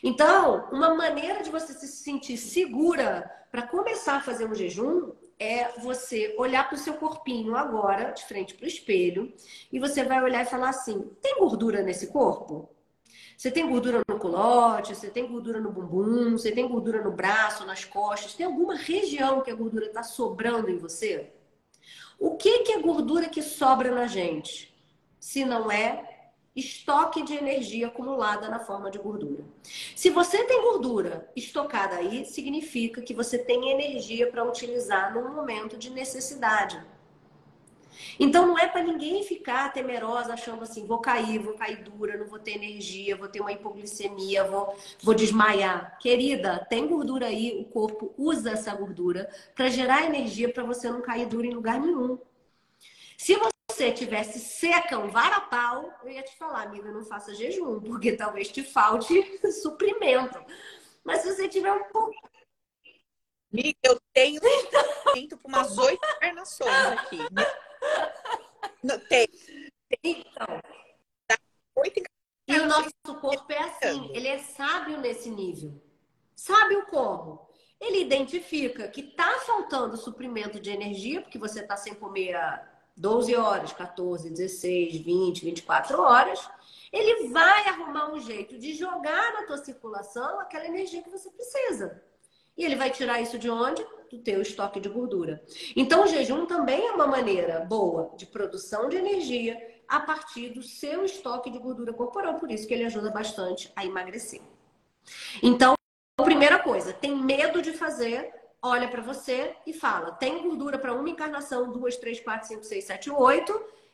[0.00, 5.72] Então, uma maneira de você se sentir segura para começar a fazer um jejum é
[5.80, 9.34] você olhar para o seu corpinho agora, de frente para o espelho,
[9.72, 12.70] e você vai olhar e falar assim: tem gordura nesse corpo?
[13.36, 17.66] Você tem gordura no culote, você tem gordura no bumbum, você tem gordura no braço,
[17.66, 21.32] nas costas, tem alguma região que a gordura está sobrando em você?
[22.20, 24.72] O que, que é gordura que sobra na gente?
[25.18, 26.13] Se não é
[26.54, 29.44] estoque de energia acumulada na forma de gordura.
[29.96, 35.76] Se você tem gordura estocada aí, significa que você tem energia para utilizar num momento
[35.76, 36.80] de necessidade.
[38.18, 42.26] Então não é para ninguém ficar temerosa achando assim, vou cair, vou cair dura, não
[42.26, 45.98] vou ter energia, vou ter uma hipoglicemia, vou, vou desmaiar.
[45.98, 51.00] Querida, tem gordura aí, o corpo usa essa gordura para gerar energia para você não
[51.00, 52.18] cair dura em lugar nenhum.
[53.16, 53.53] Se você
[53.92, 58.62] tivesse seca, um varapau, eu ia te falar, amiga, não faça jejum, porque talvez te
[58.62, 59.14] falte
[59.62, 60.38] suprimento.
[61.02, 62.14] Mas se você tiver um pouco.
[63.52, 64.40] Amiga, eu tenho
[65.14, 65.38] então...
[65.38, 67.18] para umas oito encarnações aqui.
[68.82, 69.28] Não, tem.
[70.02, 70.60] Então.
[71.76, 72.02] Oito
[72.46, 75.82] e o nosso corpo é assim, ele é sábio nesse nível.
[76.36, 77.48] Sábio como?
[77.80, 83.34] Ele identifica que tá faltando suprimento de energia, porque você tá sem comer a 12
[83.34, 86.48] horas, 14, 16, 20, 24 horas,
[86.92, 92.02] ele vai arrumar um jeito de jogar na tua circulação aquela energia que você precisa.
[92.56, 93.84] E ele vai tirar isso de onde?
[94.10, 95.42] Do teu estoque de gordura.
[95.74, 100.62] Então, o jejum também é uma maneira boa de produção de energia a partir do
[100.62, 102.38] seu estoque de gordura corporal.
[102.38, 104.40] Por isso que ele ajuda bastante a emagrecer.
[105.42, 105.74] Então,
[106.22, 108.32] primeira coisa, tem medo de fazer
[108.64, 112.84] olha para você e fala: tem gordura para uma encarnação, duas, três, quatro, cinco, seis,
[112.84, 113.52] sete, oito.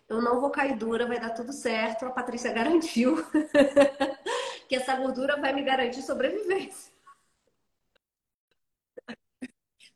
[0.08, 2.04] Eu não vou cair dura, vai dar tudo certo.
[2.06, 3.16] A Patrícia garantiu
[4.68, 6.92] que essa gordura vai me garantir sobrevivência.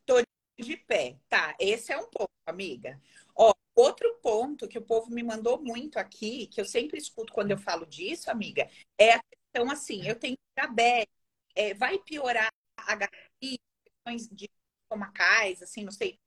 [0.07, 0.23] Tô
[0.59, 1.17] de pé.
[1.29, 3.01] Tá, esse é um ponto, amiga.
[3.35, 7.51] Ó, outro ponto que o povo me mandou muito aqui, que eu sempre escuto quando
[7.51, 11.13] eu falo disso, amiga, é a questão assim: eu tenho diabetes,
[11.57, 12.97] é, vai piorar a
[13.41, 14.49] questões de
[14.95, 16.19] estomacais, assim, não sei,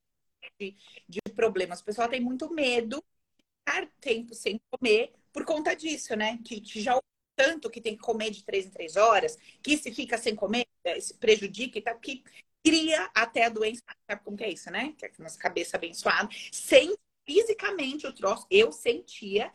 [0.60, 0.75] de,
[1.08, 1.80] de problemas.
[1.80, 3.03] O pessoal tem muito medo
[3.38, 6.39] de ficar tempo sem comer por conta disso, né?
[6.43, 6.99] Que, que já
[7.36, 10.65] tanto que tem que comer de três em três horas, que se fica sem comer,
[10.84, 12.23] é, se prejudica e tal, que
[12.65, 14.93] cria até a doença, sabe como que é isso, né?
[14.97, 19.51] Que é a nossa cabeça abençoada, sem fisicamente o troço, eu sentia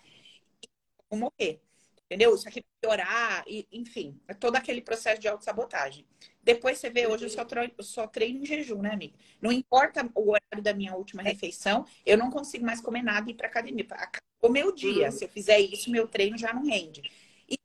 [1.10, 1.60] vou morrer
[2.12, 2.34] entendeu?
[2.34, 6.06] Isso aqui piorar, e, enfim, é todo aquele processo de autossabotagem.
[6.42, 9.14] Depois você vê, hoje eu só, treino, eu só treino em jejum, né, amiga?
[9.40, 13.32] Não importa o horário da minha última refeição, eu não consigo mais comer nada e
[13.32, 13.86] ir pra academia.
[14.40, 15.12] O meu dia, uhum.
[15.12, 17.02] se eu fizer isso, meu treino já não rende.
[17.48, 17.56] E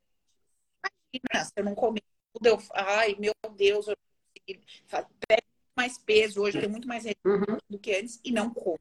[1.12, 3.96] imagina, se eu não comer tudo, eu, ai, meu Deus, eu
[4.46, 5.42] pego
[5.76, 7.58] mais peso hoje, tenho muito mais uhum.
[7.68, 8.78] do que antes e não como.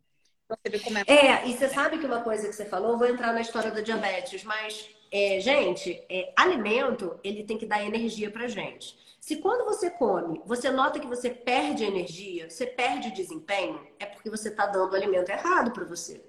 [0.49, 1.03] Você vê como é...
[1.07, 3.81] é, e você sabe que uma coisa que você falou, vou entrar na história da
[3.81, 8.97] diabetes, mas é, gente, é, alimento, ele tem que dar energia pra gente.
[9.19, 14.29] Se quando você come, você nota que você perde energia, você perde desempenho, é porque
[14.29, 16.23] você está dando o alimento errado para você.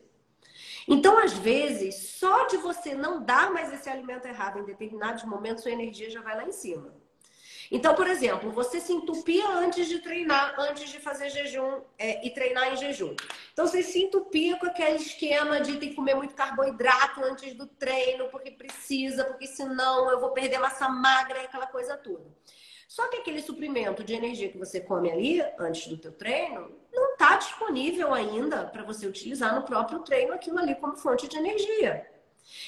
[0.89, 5.63] Então, às vezes, só de você não dar mais esse alimento errado em determinados momentos,
[5.63, 6.93] sua energia já vai lá em cima.
[7.71, 12.31] Então, por exemplo, você se entupia antes de treinar, antes de fazer jejum é, e
[12.31, 13.15] treinar em jejum.
[13.53, 17.67] Então, você se entupia com aquele esquema de ter que comer muito carboidrato antes do
[17.67, 22.25] treino, porque precisa, porque senão eu vou perder massa magra e aquela coisa toda.
[22.89, 27.13] Só que aquele suprimento de energia que você come ali antes do teu treino não
[27.13, 32.18] está disponível ainda para você utilizar no próprio treino aquilo ali como fonte de energia.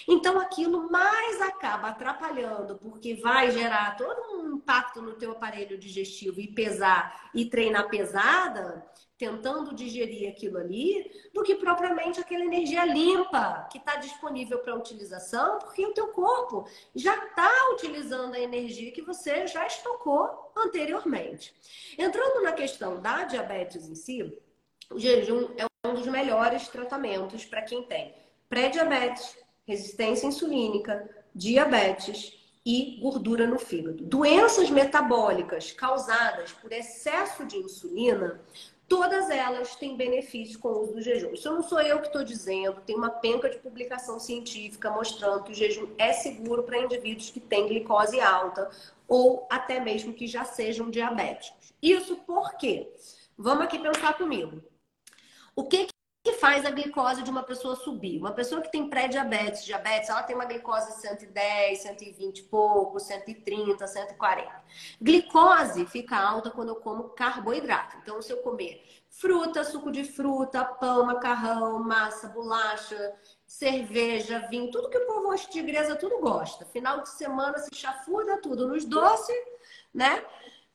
[0.06, 6.40] Então aquilo mais acaba atrapalhando, porque vai gerar todo um impacto no teu aparelho digestivo
[6.40, 8.84] e pesar e treinar pesada,
[9.16, 15.58] tentando digerir aquilo ali, do que propriamente aquela energia limpa que está disponível para utilização,
[15.58, 21.54] porque o teu corpo já está utilizando a energia que você já estocou anteriormente.
[21.98, 24.38] Entrando na questão da diabetes em si,
[24.90, 28.14] o jejum é um dos melhores tratamentos para quem tem
[28.48, 29.38] pré-diabetes,
[29.70, 34.04] resistência insulínica, diabetes e gordura no fígado.
[34.04, 38.40] Doenças metabólicas causadas por excesso de insulina,
[38.88, 41.32] todas elas têm benefícios com o uso do jejum.
[41.32, 45.52] Isso não sou eu que estou dizendo, tem uma penca de publicação científica mostrando que
[45.52, 48.68] o jejum é seguro para indivíduos que têm glicose alta
[49.06, 51.72] ou até mesmo que já sejam diabéticos.
[51.80, 52.92] Isso por quê?
[53.38, 54.60] Vamos aqui pensar comigo.
[55.54, 55.99] O que, que
[56.40, 58.18] faz a glicose de uma pessoa subir?
[58.18, 63.86] Uma pessoa que tem pré-diabetes, diabetes, ela tem uma glicose 110, 120 e pouco, 130,
[63.86, 64.50] 140.
[65.00, 67.96] Glicose fica alta quando eu como carboidrato.
[68.02, 73.14] Então, se eu comer fruta, suco de fruta, pão, macarrão, massa, bolacha,
[73.46, 76.64] cerveja, vinho, tudo que o povo de igreja tudo gosta.
[76.66, 79.36] Final de semana se chafuda tudo nos doces,
[79.92, 80.24] né?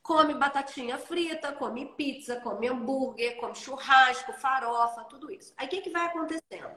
[0.06, 5.52] Come batatinha frita, come pizza, come hambúrguer, come churrasco, farofa, tudo isso.
[5.56, 6.70] Aí o que, que vai acontecendo?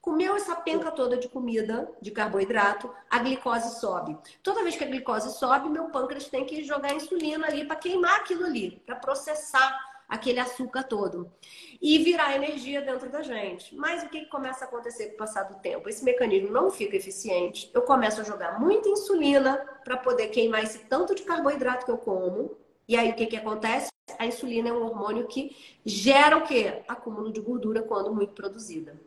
[0.00, 4.18] Comeu essa penca toda de comida, de carboidrato, a glicose sobe.
[4.42, 8.16] Toda vez que a glicose sobe, meu pâncreas tem que jogar insulina ali para queimar
[8.16, 11.32] aquilo ali, para processar aquele açúcar todo
[11.80, 13.76] e virar energia dentro da gente.
[13.76, 15.88] Mas o que, que começa a acontecer com o passar do tempo?
[15.88, 17.70] Esse mecanismo não fica eficiente.
[17.72, 21.96] Eu começo a jogar muita insulina para poder queimar esse tanto de carboidrato que eu
[21.96, 23.90] como e aí o que, que acontece?
[24.18, 26.82] A insulina é um hormônio que gera o quê?
[26.88, 29.00] Acúmulo de gordura quando muito produzida.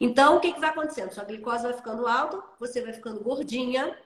[0.00, 1.12] Então, o que, que vai acontecendo?
[1.12, 3.96] Sua glicose vai ficando alta, você vai ficando gordinha,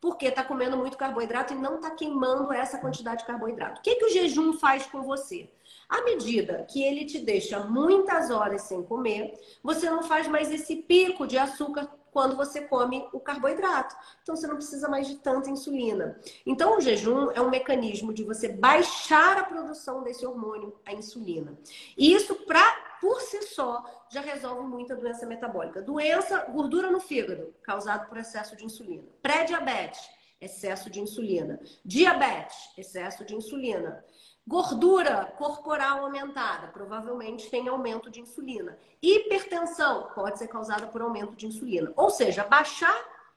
[0.00, 3.80] porque está comendo muito carboidrato e não está queimando essa quantidade de carboidrato.
[3.80, 5.50] O que, que o jejum faz com você?
[5.88, 10.76] À medida que ele te deixa muitas horas sem comer, você não faz mais esse
[10.76, 13.94] pico de açúcar quando você come o carboidrato.
[14.24, 16.18] Então você não precisa mais de tanta insulina.
[16.44, 21.56] Então o jejum é um mecanismo de você baixar a produção desse hormônio, a insulina.
[21.96, 25.80] E isso para por si só já resolve muita doença metabólica.
[25.80, 29.04] Doença, gordura no fígado, causado por excesso de insulina.
[29.22, 30.00] Pré-diabetes,
[30.40, 31.60] excesso de insulina.
[31.84, 34.04] Diabetes, excesso de insulina.
[34.48, 38.78] Gordura corporal aumentada, provavelmente tem aumento de insulina.
[39.02, 41.92] Hipertensão pode ser causada por aumento de insulina.
[41.94, 42.96] Ou seja, baixar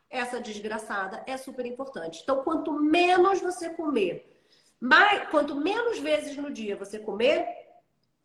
[0.09, 2.21] essa desgraçada é super importante.
[2.23, 4.41] Então, quanto menos você comer,
[4.79, 7.45] mais, quanto menos vezes no dia você comer,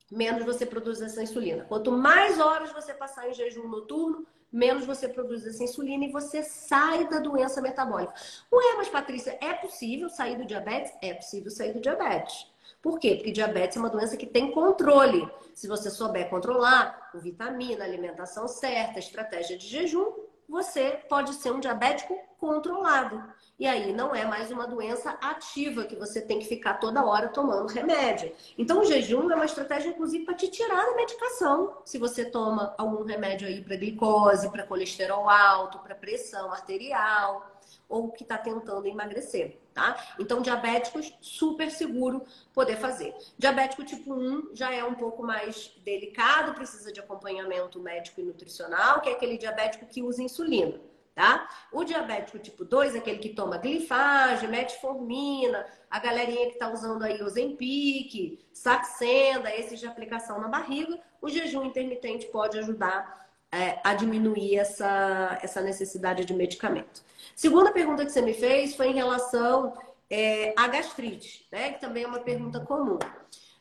[0.09, 1.65] menos você produz essa insulina.
[1.65, 6.41] Quanto mais horas você passar em jejum noturno, menos você produz essa insulina e você
[6.45, 8.15] sai da doença metabólica.
[8.53, 10.93] Ué, mas Patrícia, é possível sair do diabetes?
[11.03, 12.55] É possível sair do diabetes.
[12.83, 13.17] Por quê?
[13.17, 15.29] Porque diabetes é uma doença que tem controle.
[15.55, 20.13] Se você souber controlar com vitamina, alimentação certa, estratégia de jejum,
[20.49, 23.23] você pode ser um diabético controlado.
[23.59, 27.29] E aí não é mais uma doença ativa que você tem que ficar toda hora
[27.29, 28.31] tomando remédio.
[28.59, 31.79] Então o jejum é uma estratégia, inclusive, para te tirar da medicação.
[31.85, 37.51] Se você toma algum remédio aí para glicose, para colesterol alto, para pressão arterial
[37.89, 40.03] ou que está tentando emagrecer, tá?
[40.19, 43.15] Então, diabéticos, super seguro poder fazer.
[43.37, 49.03] Diabético tipo 1 já é um pouco mais delicado, precisa de acompanhamento médico e nutricional,
[49.03, 50.81] que é aquele diabético que usa insulina,
[51.15, 51.47] tá?
[51.71, 57.03] O diabético tipo 2 é aquele que toma glifage, metformina, a galerinha que está usando
[57.03, 63.79] aí o Zempic, Saxenda, esses de aplicação na barriga, o jejum intermitente pode ajudar é,
[63.83, 67.03] a diminuir essa, essa necessidade de medicamento.
[67.35, 69.75] Segunda pergunta que você me fez foi em relação
[70.11, 71.73] é, à gastrite, né?
[71.73, 72.99] Que também é uma pergunta comum.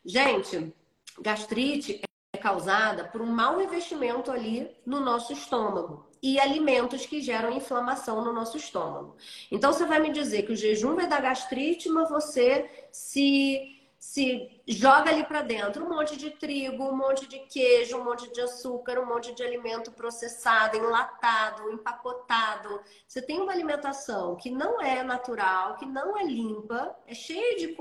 [0.04, 0.74] Gente,
[1.20, 2.02] gastrite
[2.34, 8.24] é causada por um mau investimento ali no nosso estômago e alimentos que geram inflamação
[8.24, 9.16] no nosso estômago.
[9.52, 13.75] Então você vai me dizer que o jejum vai dar gastrite, mas você se
[14.06, 18.32] se joga ali para dentro um monte de trigo, um monte de queijo, um monte
[18.32, 22.80] de açúcar, um monte de alimento processado, enlatado, empacotado.
[23.08, 27.76] Você tem uma alimentação que não é natural, que não é limpa, é cheia de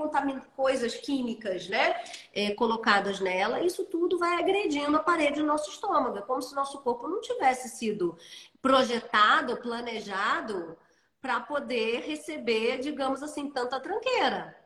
[0.55, 2.03] coisas químicas, né?
[2.33, 3.61] É, colocadas nela.
[3.61, 6.17] Isso tudo vai agredindo a parede do nosso estômago.
[6.17, 8.17] É como se nosso corpo não tivesse sido
[8.63, 10.75] projetado, planejado
[11.21, 14.57] para poder receber, digamos assim, tanta tranqueira.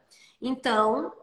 [0.42, 1.14] Então,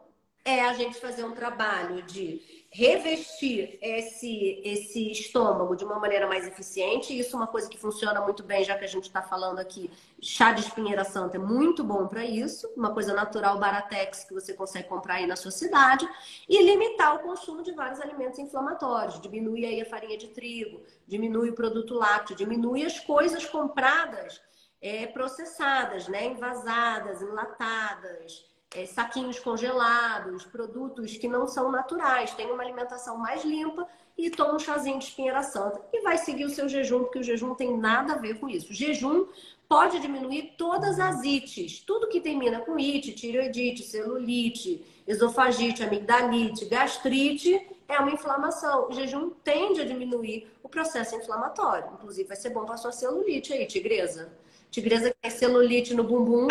[0.46, 6.46] é a gente fazer um trabalho de revestir esse, esse estômago de uma maneira mais
[6.46, 7.18] eficiente.
[7.18, 9.90] Isso é uma coisa que funciona muito bem, já que a gente está falando aqui.
[10.22, 14.54] Chá de espinheira santa é muito bom para isso, uma coisa natural, baratex, que você
[14.54, 16.08] consegue comprar aí na sua cidade.
[16.48, 19.20] E limitar o consumo de vários alimentos inflamatórios.
[19.20, 24.40] Diminui aí a farinha de trigo, diminui o produto lácteo, diminui as coisas compradas
[24.80, 26.26] é, processadas, né?
[26.26, 33.88] envasadas, enlatadas é, saquinhos congelados, produtos que não são naturais, tem uma alimentação mais limpa
[34.18, 37.22] e toma um chazinho de espinheira santa e vai seguir o seu jejum, porque o
[37.22, 38.70] jejum tem nada a ver com isso.
[38.70, 39.26] O jejum
[39.66, 47.66] pode diminuir todas as ites, tudo que termina com ite, tireoidite, celulite, esofagite, amigdalite, gastrite,
[47.88, 48.88] é uma inflamação.
[48.88, 51.90] O jejum tende a diminuir o processo inflamatório.
[51.94, 54.32] Inclusive, vai ser bom para sua celulite aí, tigresa.
[54.70, 56.48] Tigresa que tem celulite no bumbum,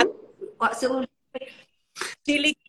[0.74, 1.12] celulite
[2.24, 2.66] te liguei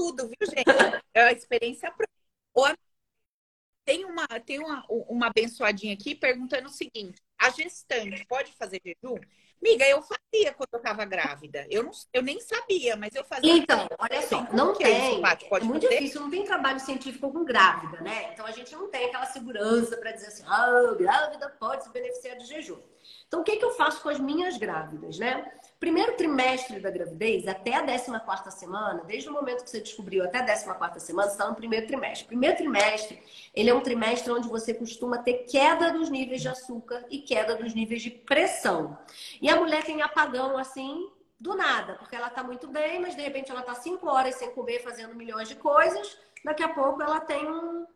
[0.00, 0.64] tudo, viu, gente?
[1.12, 2.78] É a experiência própria.
[3.84, 9.16] Tem uma, tem uma, uma abençoadinha aqui perguntando o seguinte: a gestante pode fazer jejum?
[9.60, 11.66] Miga, eu fazia quando eu estava grávida.
[11.68, 13.52] Eu, não, eu nem sabia, mas eu fazia.
[13.52, 15.18] Então, olha só, não tem.
[15.18, 15.48] É, Paty?
[15.48, 15.98] Pode é muito fazer?
[15.98, 18.32] difícil, não tem trabalho científico com grávida, né?
[18.32, 22.38] Então a gente não tem aquela segurança para dizer assim, ah, grávida pode se beneficiar
[22.38, 22.80] de jejum.
[23.26, 25.52] Então, o que, que eu faço com as minhas grávidas, né?
[25.80, 30.38] Primeiro trimestre da gravidez, até a 14 semana, desde o momento que você descobriu até
[30.38, 32.26] a 14 semana, você está no primeiro trimestre.
[32.26, 33.18] Primeiro trimestre,
[33.54, 37.56] ele é um trimestre onde você costuma ter queda dos níveis de açúcar e queda
[37.56, 38.98] dos níveis de pressão.
[39.40, 41.10] E a mulher tem apagão assim,
[41.40, 44.50] do nada, porque ela está muito bem, mas de repente ela está cinco horas sem
[44.50, 47.86] comer, fazendo milhões de coisas, daqui a pouco ela tem um,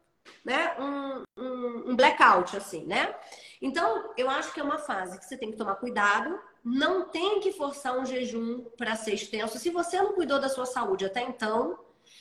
[0.42, 3.14] né, um, um, um blackout, assim, né?
[3.60, 6.40] Então, eu acho que é uma fase que você tem que tomar cuidado.
[6.64, 9.58] Não tem que forçar um jejum para ser extenso.
[9.58, 11.78] Se você não cuidou da sua saúde até então,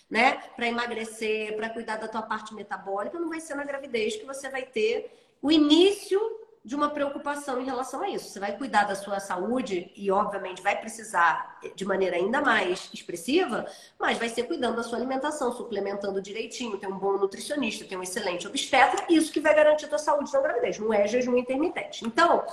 [0.10, 4.26] né, para emagrecer, para cuidar da tua parte metabólica, não vai ser na gravidez que
[4.26, 6.20] você vai ter o início
[6.64, 8.30] de uma preocupação em relação a isso.
[8.30, 13.66] Você vai cuidar da sua saúde e, obviamente, vai precisar de maneira ainda mais expressiva,
[14.00, 18.04] mas vai ser cuidando da sua alimentação, suplementando direitinho, tem um bom nutricionista, tem um
[18.04, 22.06] excelente obstetra, isso que vai garantir a tua saúde na gravidez, não é jejum intermitente.
[22.06, 22.46] Então,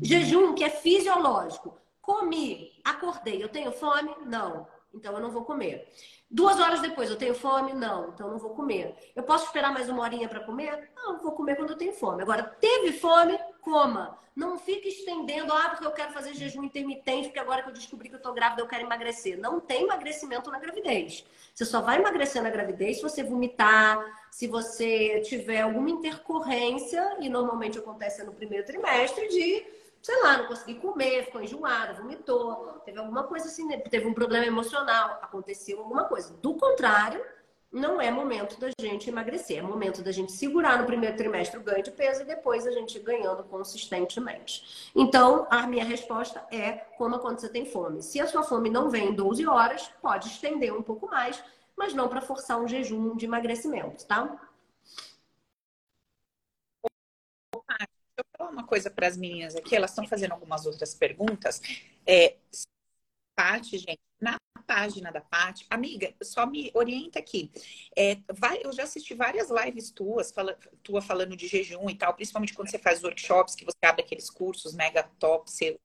[0.00, 1.76] jejum que é fisiológico.
[2.00, 4.10] Comi, acordei, eu tenho fome?
[4.24, 4.66] Não.
[4.92, 5.86] Então eu não vou comer.
[6.30, 7.72] Duas horas depois, eu tenho fome?
[7.72, 8.94] Não, então não vou comer.
[9.16, 10.90] Eu posso esperar mais uma horinha para comer?
[10.94, 12.22] Não, vou comer quando eu tenho fome.
[12.22, 13.38] Agora, teve fome?
[13.60, 14.18] Coma.
[14.34, 18.08] Não fique estendendo, ah, porque eu quero fazer jejum intermitente, porque agora que eu descobri
[18.08, 19.38] que eu tô grávida, eu quero emagrecer.
[19.38, 21.24] Não tem emagrecimento na gravidez.
[21.54, 27.28] Você só vai emagrecer na gravidez se você vomitar, se você tiver alguma intercorrência, e
[27.28, 29.66] normalmente acontece no primeiro trimestre, de
[30.02, 34.46] sei lá, não consegui comer, ficou enjoada, vomitou, teve alguma coisa assim, teve um problema
[34.46, 36.32] emocional, aconteceu alguma coisa.
[36.40, 37.22] Do contrário,
[37.72, 41.62] não é momento da gente emagrecer, é momento da gente segurar no primeiro trimestre o
[41.62, 44.90] ganho de peso e depois a gente ganhando consistentemente.
[44.94, 48.02] Então, a minha resposta é como quando você tem fome.
[48.02, 51.42] Se a sua fome não vem em 12 horas, pode estender um pouco mais,
[51.76, 54.38] mas não para forçar um jejum de emagrecimento, tá?
[58.36, 61.60] falar uma coisa para as meninas aqui, elas estão fazendo algumas outras perguntas.
[62.06, 62.36] É,
[63.36, 67.50] Paty, gente, na página da Paty, amiga, só me orienta aqui.
[67.96, 72.14] É, vai, eu já assisti várias lives tuas, fala, tua falando de jejum e tal,
[72.14, 75.78] principalmente quando você faz workshops, que você abre aqueles cursos mega top, você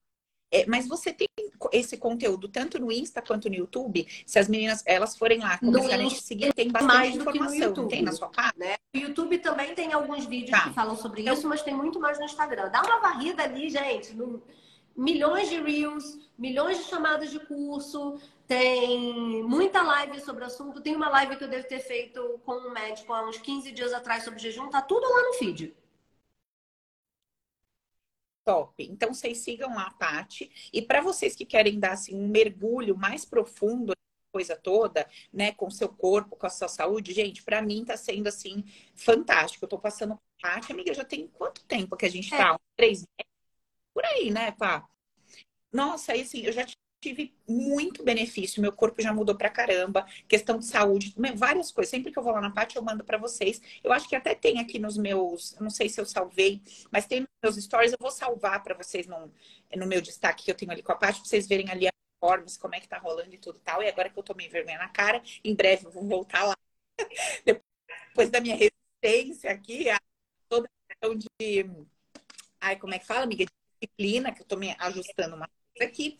[0.52, 1.26] é, mas você tem
[1.72, 4.06] esse conteúdo tanto no Insta quanto no YouTube?
[4.24, 7.88] Se as meninas elas forem lá começarem a te seguir, tem bastante mais informação.
[7.88, 8.64] Tem na sua página?
[8.64, 8.76] Né?
[8.94, 10.68] No YouTube também tem alguns vídeos tá.
[10.68, 12.70] que falam sobre então, isso, mas tem muito mais no Instagram.
[12.70, 14.14] Dá uma varrida ali, gente.
[14.14, 14.40] No...
[14.96, 20.80] Milhões de reels, milhões de chamadas de curso, tem muita live sobre o assunto.
[20.80, 23.92] Tem uma live que eu devo ter feito com um médico há uns 15 dias
[23.92, 24.70] atrás sobre jejum.
[24.70, 25.74] Tá tudo lá no feed.
[28.44, 28.72] Top.
[28.78, 30.50] Então, vocês sigam lá a Pati.
[30.72, 33.92] E para vocês que querem dar assim, um mergulho mais profundo
[34.32, 37.96] coisa toda, né, com o seu corpo, com a sua saúde, gente, para mim tá
[37.96, 38.62] sendo assim
[38.94, 39.64] fantástico.
[39.64, 42.52] Eu tô passando Paty, amiga, já tem quanto tempo que a gente tá?
[42.52, 42.56] É.
[42.76, 43.25] Três meses?
[43.96, 44.86] Por aí, né, pá?
[45.72, 46.66] Nossa, aí assim, eu já
[47.00, 51.90] tive muito benefício, meu corpo já mudou pra caramba, questão de saúde, várias coisas.
[51.90, 53.60] Sempre que eu vou lá na parte, eu mando para vocês.
[53.84, 57.20] Eu acho que até tem aqui nos meus, não sei se eu salvei, mas tem
[57.20, 59.32] nos meus stories, eu vou salvar para vocês no,
[59.76, 61.92] no meu destaque que eu tenho ali com a parte, pra vocês verem ali a
[62.20, 63.82] formas, como é que tá rolando e tudo tal.
[63.82, 66.56] E agora que eu tomei vergonha na cara, em breve eu vou voltar lá.
[67.44, 69.86] Depois da minha resistência aqui,
[70.48, 71.28] toda questão de.
[72.60, 73.46] Ai, como é que fala, amiga?
[73.80, 76.18] Disciplina, que eu tô me ajustando uma coisa aqui.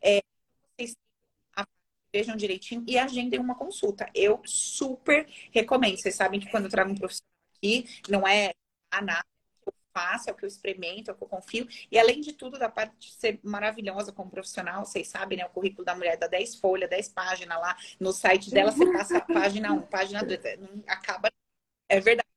[0.00, 0.20] É,
[0.76, 0.96] vocês
[2.12, 4.08] vejam direitinho e agendem uma consulta.
[4.14, 5.98] Eu super recomendo.
[5.98, 8.52] Vocês sabem que quando eu trago um profissional aqui, não é
[8.90, 9.24] a nada
[9.62, 11.66] que eu faço, é o que eu experimento, é o que eu confio.
[11.90, 15.46] E além de tudo, da parte de ser maravilhosa como profissional, vocês sabem, né?
[15.46, 17.76] O currículo da mulher dá 10 folhas, 10 páginas lá.
[18.00, 20.40] No site dela, você passa a página 1, página 2.
[20.58, 21.30] Não acaba.
[21.88, 22.28] É verdade.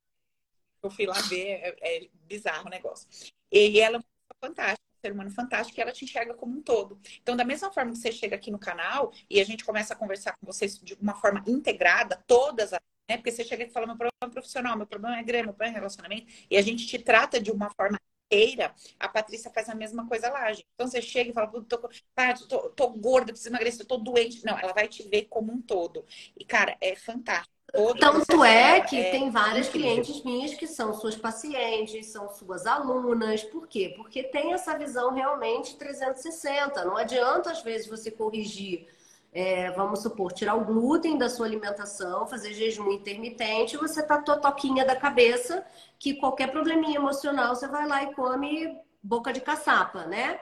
[0.84, 3.08] Eu fui lá ver, é, é bizarro o negócio.
[3.52, 4.04] E ela
[4.42, 7.00] fantástica ser humano fantástico e ela te enxerga como um todo.
[7.22, 9.98] Então, da mesma forma que você chega aqui no canal e a gente começa a
[9.98, 12.80] conversar com vocês de uma forma integrada, todas as
[13.10, 13.18] né?
[13.18, 15.76] Porque você chega e fala, meu problema é profissional, meu problema é grana, meu problema
[15.76, 18.00] é relacionamento, e a gente te trata de uma forma
[18.32, 20.66] inteira, a Patrícia faz a mesma coisa lá, gente.
[20.74, 24.46] Então você chega e fala, tô, tá, tô, tô gorda, preciso emagrecer, tô doente.
[24.46, 26.06] Não, ela vai te ver como um todo.
[26.38, 27.52] E, cara, é fantástico.
[28.00, 30.04] Tanto é que é tem várias incrível.
[30.04, 33.44] clientes minhas que são suas pacientes, são suas alunas.
[33.44, 33.94] Por quê?
[33.96, 36.84] Porque tem essa visão realmente 360.
[36.84, 38.88] Não adianta, às vezes, você corrigir
[39.34, 44.84] é, vamos supor, tirar o glúten da sua alimentação, fazer jejum intermitente, você tá totoquinha
[44.84, 45.66] da cabeça,
[45.98, 50.40] que qualquer probleminha emocional você vai lá e come boca de caçapa, né?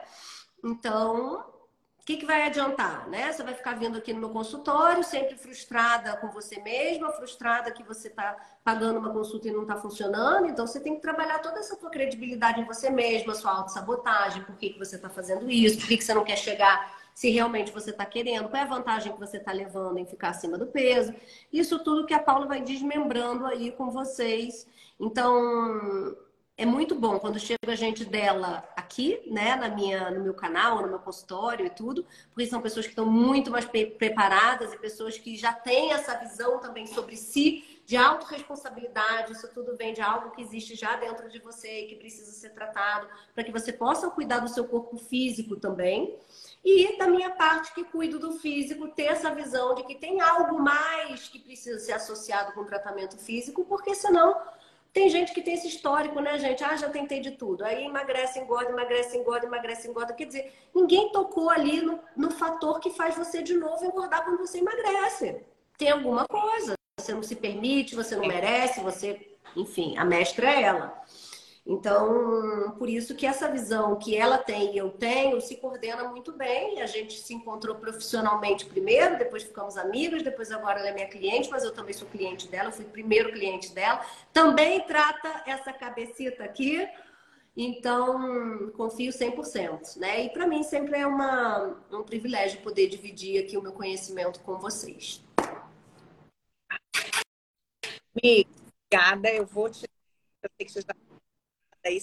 [0.64, 1.44] Então,
[2.00, 3.30] o que, que vai adiantar, né?
[3.30, 7.82] Você vai ficar vindo aqui no meu consultório, sempre frustrada com você mesma, frustrada que
[7.82, 10.46] você está pagando uma consulta e não está funcionando.
[10.46, 14.56] Então, você tem que trabalhar toda essa tua credibilidade em você mesma, sua autossabotagem, por
[14.56, 17.70] que, que você está fazendo isso, por que, que você não quer chegar se realmente
[17.70, 20.66] você está querendo, qual é a vantagem que você está levando em ficar acima do
[20.66, 21.14] peso.
[21.52, 24.66] Isso tudo que a Paula vai desmembrando aí com vocês.
[24.98, 26.16] Então,
[26.56, 30.88] é muito bom quando chega gente dela aqui, né, na minha, no meu canal, no
[30.88, 35.16] meu consultório e tudo, porque são pessoas que estão muito mais pre preparadas e pessoas
[35.16, 39.32] que já têm essa visão também sobre si, de autorresponsabilidade.
[39.32, 42.50] Isso tudo vem de algo que existe já dentro de você e que precisa ser
[42.50, 46.18] tratado, para que você possa cuidar do seu corpo físico também.
[46.64, 50.58] E da minha parte, que cuido do físico, ter essa visão de que tem algo
[50.58, 54.36] mais que precisa ser associado com o tratamento físico, porque senão
[54.92, 56.64] tem gente que tem esse histórico, né, gente?
[56.64, 57.64] Ah, já tentei de tudo.
[57.64, 60.12] Aí emagrece, engorda, emagrece, engorda, emagrece, engorda.
[60.12, 64.38] Quer dizer, ninguém tocou ali no, no fator que faz você de novo engordar quando
[64.38, 65.44] você emagrece.
[65.78, 66.74] Tem alguma coisa.
[66.98, 69.38] Você não se permite, você não merece, você.
[69.56, 71.02] Enfim, a mestra é ela.
[71.66, 76.32] Então, por isso que essa visão que ela tem e eu tenho se coordena muito
[76.32, 76.80] bem.
[76.80, 81.50] A gente se encontrou profissionalmente primeiro, depois ficamos amigos, depois agora ela é minha cliente,
[81.50, 84.04] mas eu também sou cliente dela, fui primeiro cliente dela.
[84.32, 86.88] Também trata essa cabecita aqui.
[87.56, 90.24] Então, confio 100%, né?
[90.24, 94.58] E para mim sempre é uma, um privilégio poder dividir aqui o meu conhecimento com
[94.58, 95.22] vocês.
[98.14, 99.84] Obrigada, eu vou te.
[100.42, 101.09] Eu sei que você já
[101.82, 102.00] daí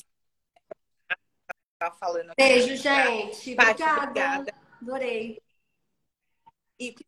[1.80, 2.34] tá falando.
[2.36, 3.53] Beijo, gente.
[3.53, 4.03] Obrigada.
[4.03, 4.55] obrigada.
[4.82, 5.41] Adorei.
[6.80, 7.05] E se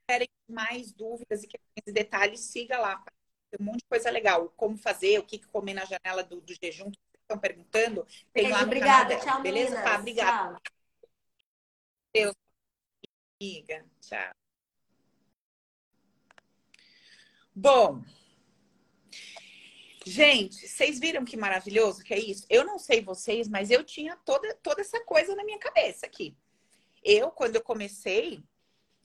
[0.00, 3.02] tiverem mais dúvidas e detalhes, siga lá.
[3.50, 4.48] Tem um monte de coisa legal.
[4.56, 8.04] Como fazer, o que comer na janela do, do jejum, que vocês estão perguntando.
[8.32, 9.18] Tem Beijo, lá no obrigada.
[9.18, 9.70] Tchau, Beleza?
[9.70, 9.90] Meninas.
[9.90, 10.52] Tá, obrigada.
[10.54, 10.72] Tchau.
[12.14, 12.34] Deus.
[13.40, 13.86] Amiga.
[14.00, 14.34] Tchau.
[17.54, 18.02] Bom.
[20.04, 22.44] Gente, vocês viram que maravilhoso que é isso?
[22.50, 26.36] Eu não sei vocês, mas eu tinha toda, toda essa coisa na minha cabeça aqui.
[27.04, 28.42] Eu, quando eu comecei,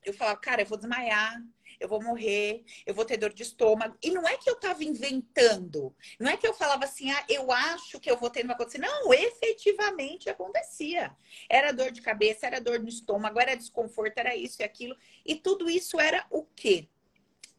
[0.03, 1.39] eu falava, cara, eu vou desmaiar,
[1.79, 3.95] eu vou morrer, eu vou ter dor de estômago.
[4.01, 7.51] E não é que eu tava inventando, não é que eu falava assim, ah, eu
[7.51, 8.79] acho que eu vou ter, não vai acontecer.
[8.79, 11.15] Não, efetivamente acontecia.
[11.49, 14.95] Era dor de cabeça, era dor no estômago, era desconforto, era isso e aquilo.
[15.25, 16.87] E tudo isso era o quê?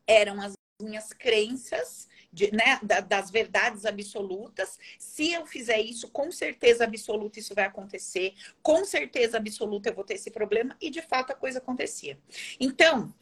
[0.07, 4.79] Eram as minhas crenças de, né, das verdades absolutas.
[4.99, 8.35] Se eu fizer isso, com certeza absoluta isso vai acontecer.
[8.63, 10.77] Com certeza absoluta eu vou ter esse problema.
[10.81, 12.19] E de fato a coisa acontecia.
[12.61, 13.13] Então,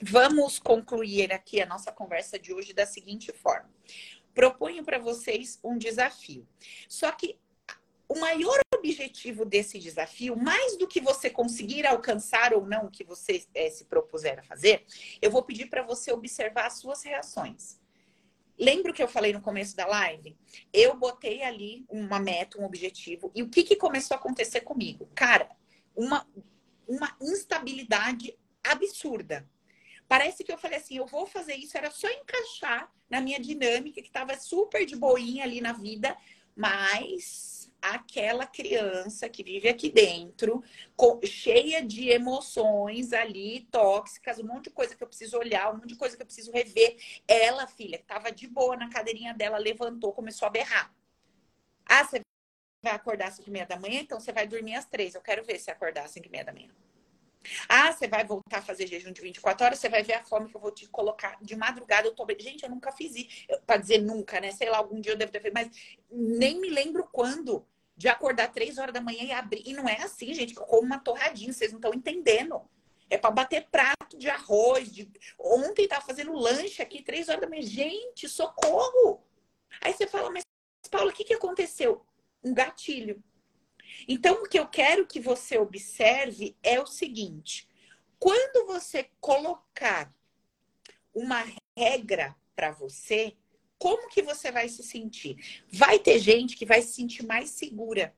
[0.00, 3.70] vamos concluir aqui a nossa conversa de hoje da seguinte forma.
[4.34, 6.46] Proponho para vocês um desafio.
[6.88, 7.38] Só que
[8.08, 13.02] o maior objetivo desse desafio, mais do que você conseguir alcançar ou não o que
[13.02, 14.84] você é, se propuser a fazer,
[15.20, 17.80] eu vou pedir para você observar as suas reações.
[18.58, 20.36] Lembra que eu falei no começo da live?
[20.72, 25.08] Eu botei ali uma meta, um objetivo, e o que, que começou a acontecer comigo?
[25.14, 25.48] Cara,
[25.94, 26.26] uma,
[26.88, 29.48] uma instabilidade absurda.
[30.08, 34.00] Parece que eu falei assim, eu vou fazer isso, era só encaixar na minha dinâmica,
[34.00, 36.16] que estava super de boinha ali na vida,
[36.54, 37.55] mas
[37.94, 40.62] aquela criança que vive aqui dentro,
[40.96, 45.76] com, cheia de emoções ali, tóxicas, um monte de coisa que eu preciso olhar, um
[45.76, 46.96] monte de coisa que eu preciso rever.
[47.26, 50.92] Ela, filha, estava de boa na cadeirinha dela, levantou, começou a berrar.
[51.84, 52.20] Ah, você
[52.82, 54.00] vai acordar às 5 e meia da manhã?
[54.00, 55.14] Então você vai dormir às três.
[55.14, 56.70] Eu quero ver se acordar às 5 e meia da manhã.
[57.68, 60.48] Ah, você vai voltar a fazer jejum de 24 horas, você vai ver a fome
[60.48, 62.08] que eu vou te colocar de madrugada.
[62.08, 62.26] Eu tô.
[62.38, 63.46] Gente, eu nunca fiz isso.
[63.66, 64.50] Pra dizer nunca, né?
[64.52, 65.70] Sei lá, algum dia eu devo ter feito, mas
[66.10, 67.64] nem me lembro quando
[67.96, 69.62] de acordar três horas da manhã e abrir.
[69.64, 72.60] E não é assim, gente, que eu como uma torradinha, vocês não estão entendendo.
[73.08, 74.92] É para bater prato de arroz.
[74.92, 75.10] De...
[75.38, 77.62] Ontem tava fazendo lanche aqui, três horas da manhã.
[77.62, 79.22] Gente, socorro!
[79.80, 80.42] Aí você fala, mas
[80.90, 82.04] Paula, o que, que aconteceu?
[82.44, 83.22] Um gatilho.
[84.06, 87.68] Então, o que eu quero que você observe é o seguinte:
[88.18, 90.12] quando você colocar
[91.14, 91.44] uma
[91.76, 93.36] regra para você,
[93.78, 95.64] como que você vai se sentir?
[95.70, 98.14] Vai ter gente que vai se sentir mais segura.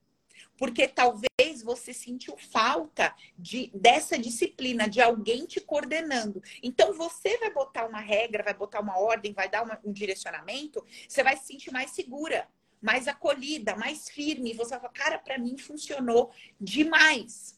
[0.57, 6.43] Porque talvez você sentiu falta de, dessa disciplina, de alguém te coordenando.
[6.63, 10.85] Então, você vai botar uma regra, vai botar uma ordem, vai dar uma, um direcionamento,
[11.09, 12.49] você vai se sentir mais segura,
[12.81, 14.53] mais acolhida, mais firme.
[14.55, 17.58] Você vai falar, cara, para mim funcionou demais.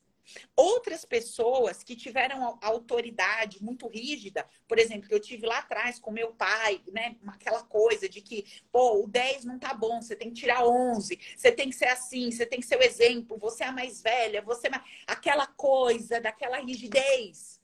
[0.56, 6.10] Outras pessoas que tiveram autoridade muito rígida, por exemplo, que eu tive lá atrás com
[6.10, 7.16] meu pai, né?
[7.26, 11.18] Aquela coisa de que, pô, o 10 não tá bom, você tem que tirar 11,
[11.36, 14.02] você tem que ser assim, você tem que ser o exemplo, você é a mais
[14.02, 14.82] velha, você é mais...
[15.06, 17.60] aquela coisa daquela rigidez.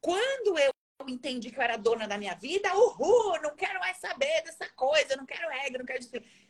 [0.00, 0.72] Quando eu
[1.08, 5.16] entendi que eu era dona da minha vida, uhul, não quero mais saber dessa coisa,
[5.16, 6.04] não quero regra, não quero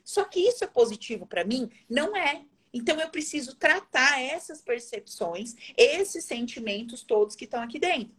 [0.04, 1.70] Só que isso é positivo para mim?
[1.88, 2.44] Não é.
[2.72, 8.14] Então eu preciso tratar essas percepções, esses sentimentos todos que estão aqui dentro.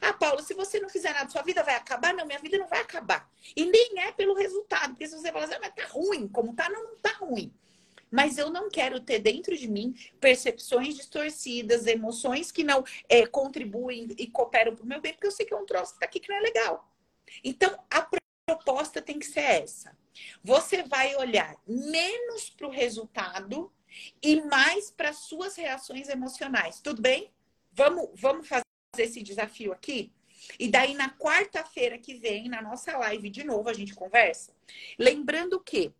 [0.00, 2.14] Ah, Paulo, se você não fizer nada, sua vida vai acabar?
[2.14, 3.30] Não, minha vida não vai acabar.
[3.54, 6.54] E nem é pelo resultado, porque se você falar assim, ah, mas tá ruim, como
[6.54, 7.52] tá, não, não tá ruim.
[8.10, 14.08] Mas eu não quero ter dentro de mim percepções distorcidas, emoções que não é, contribuem
[14.16, 16.06] e cooperam para o meu bem, porque eu sei que é um troço que tá
[16.06, 16.88] aqui que não é legal.
[17.42, 18.08] Então, a
[18.46, 19.96] proposta tem que ser essa.
[20.42, 23.72] Você vai olhar menos para o resultado
[24.22, 26.80] e mais para suas reações emocionais.
[26.80, 27.30] Tudo bem?
[27.72, 28.64] Vamos, vamos fazer
[28.98, 30.12] esse desafio aqui?
[30.58, 34.52] E daí, na quarta-feira que vem, na nossa live, de novo, a gente conversa.
[34.98, 35.92] Lembrando que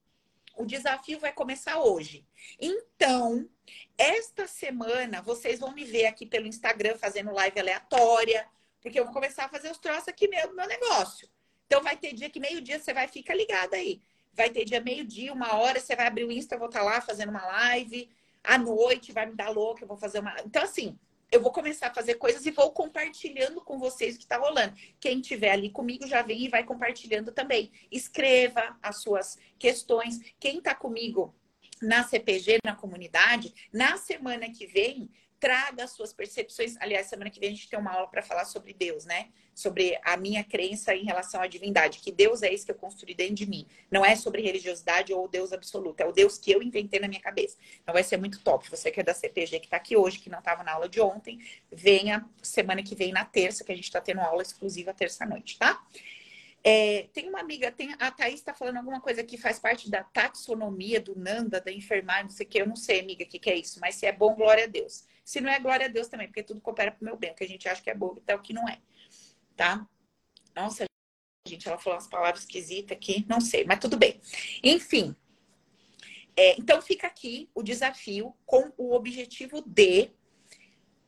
[0.57, 2.25] o desafio vai começar hoje.
[2.61, 3.49] Então,
[3.97, 8.47] esta semana, vocês vão me ver aqui pelo Instagram fazendo live aleatória,
[8.81, 11.29] porque eu vou começar a fazer os troços aqui mesmo meu negócio.
[11.67, 14.01] Então, vai ter dia que meio-dia você vai ficar ligada aí.
[14.37, 16.85] Vai ter dia meio-dia, uma hora, você vai abrir o Insta, eu vou estar tá
[16.85, 18.11] lá fazendo uma live.
[18.43, 20.35] À noite vai me dar louca, eu vou fazer uma.
[20.45, 20.99] Então, assim,
[21.35, 24.75] eu vou começar a fazer coisas e vou compartilhando com vocês o que está rolando.
[25.01, 27.73] Quem tiver ali comigo já vem e vai compartilhando também.
[27.91, 30.21] Escreva as suas questões.
[30.39, 31.35] Quem está comigo
[31.83, 35.11] na CPG, na comunidade, na semana que vem,
[35.41, 36.77] traga as suas percepções.
[36.81, 39.29] Aliás, semana que vem a gente tem uma aula para falar sobre Deus, né?
[39.55, 43.15] Sobre a minha crença em relação à divindade, que Deus é isso que eu construí
[43.15, 43.67] dentro de mim.
[43.91, 47.21] Não é sobre religiosidade ou Deus absoluto, é o Deus que eu inventei na minha
[47.21, 47.57] cabeça.
[47.83, 48.69] Então vai ser muito top.
[48.71, 51.01] Você que é da CPG, que está aqui hoje, que não estava na aula de
[51.01, 51.39] ontem,
[51.71, 55.83] venha semana que vem na terça, que a gente está tendo aula exclusiva terça-noite, tá?
[56.67, 60.03] É, tem uma amiga, tem, a Thaís está falando alguma coisa que faz parte da
[60.03, 62.59] taxonomia do Nanda, da enfermagem, não sei o que.
[62.63, 64.67] Eu não sei, amiga, o que, que é isso, mas se é bom, glória a
[64.67, 65.05] Deus.
[65.25, 67.33] Se não é, glória a Deus também, porque tudo coopera para o meu bem.
[67.33, 68.81] O que a gente acha que é bom, até o que não é.
[69.57, 69.87] Tá?
[70.55, 70.85] Nossa,
[71.47, 74.21] gente, ela falou umas palavras esquisitas aqui, não sei, mas tudo bem.
[74.63, 75.17] Enfim.
[76.37, 80.11] É, então fica aqui o desafio com o objetivo de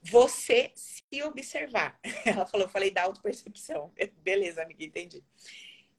[0.03, 1.99] você se observar.
[2.25, 3.93] Ela falou, eu falei da autopercepção.
[4.23, 5.23] Beleza, amiga, entendi.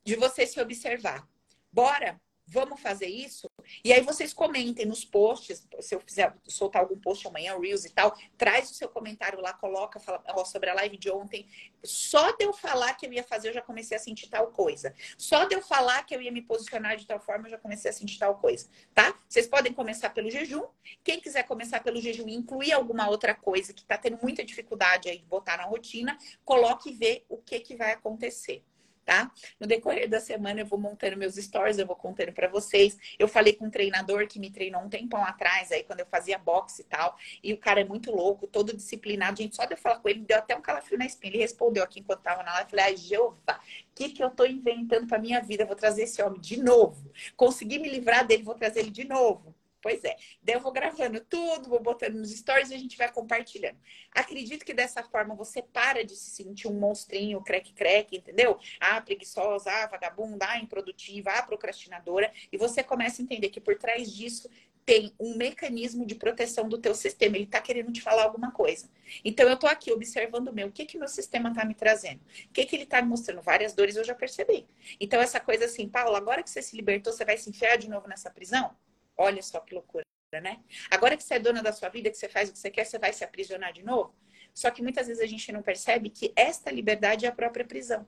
[0.04, 1.28] De você se observar.
[1.72, 3.47] Bora Vamos fazer isso?
[3.84, 7.90] E aí vocês comentem nos posts, se eu fizer soltar algum post amanhã, Reels e
[7.90, 11.48] tal, traz o seu comentário lá, coloca fala, ó, sobre a live de ontem.
[11.84, 14.94] Só de eu falar que eu ia fazer, eu já comecei a sentir tal coisa.
[15.18, 17.90] Só de eu falar que eu ia me posicionar de tal forma, eu já comecei
[17.90, 19.18] a sentir tal coisa, tá?
[19.28, 20.64] Vocês podem começar pelo jejum.
[21.04, 25.10] Quem quiser começar pelo jejum e incluir alguma outra coisa que tá tendo muita dificuldade
[25.10, 28.64] aí de botar na rotina, coloque e vê o que que vai acontecer
[29.08, 29.32] tá?
[29.58, 32.98] No decorrer da semana eu vou montando meus stories, eu vou contando para vocês.
[33.18, 36.38] Eu falei com um treinador que me treinou um tempão atrás, aí quando eu fazia
[36.38, 39.38] boxe e tal, e o cara é muito louco, todo disciplinado.
[39.38, 41.32] Gente, só de eu falar com ele, deu até um calafrio na espinha.
[41.32, 44.30] Ele respondeu aqui enquanto tava na live, eu falei, ai, Jeová, o que que eu
[44.30, 45.66] tô inventando pra minha vida?
[45.66, 47.10] Vou trazer esse homem de novo.
[47.38, 49.56] Consegui me livrar dele, vou trazer ele de novo.
[49.82, 50.16] Pois é.
[50.42, 53.78] Daí eu vou gravando tudo, vou botando nos stories e a gente vai compartilhando.
[54.12, 58.60] Acredito que dessa forma você para de se sentir um monstrinho, creque-creque, entendeu?
[58.80, 62.32] Ah, preguiçosa, ah, vagabunda, ah, improdutiva, ah, procrastinadora.
[62.52, 64.50] E você começa a entender que por trás disso
[64.88, 67.36] tem um mecanismo de proteção do teu sistema.
[67.36, 68.90] Ele está querendo te falar alguma coisa.
[69.24, 70.70] Então, eu estou aqui observando o meu.
[70.70, 72.22] O que que meu sistema está me trazendo?
[72.22, 73.42] O que que ele está me mostrando?
[73.42, 74.66] Várias dores eu já percebi.
[74.98, 77.90] Então, essa coisa assim, Paulo, agora que você se libertou, você vai se enfiar de
[77.90, 78.74] novo nessa prisão?
[79.18, 80.04] Olha só que loucura,
[80.42, 80.60] né?
[80.92, 82.86] Agora que você é dona da sua vida, que você faz o que você quer,
[82.86, 84.14] você vai se aprisionar de novo?
[84.54, 88.06] Só que muitas vezes a gente não percebe que esta liberdade é a própria prisão.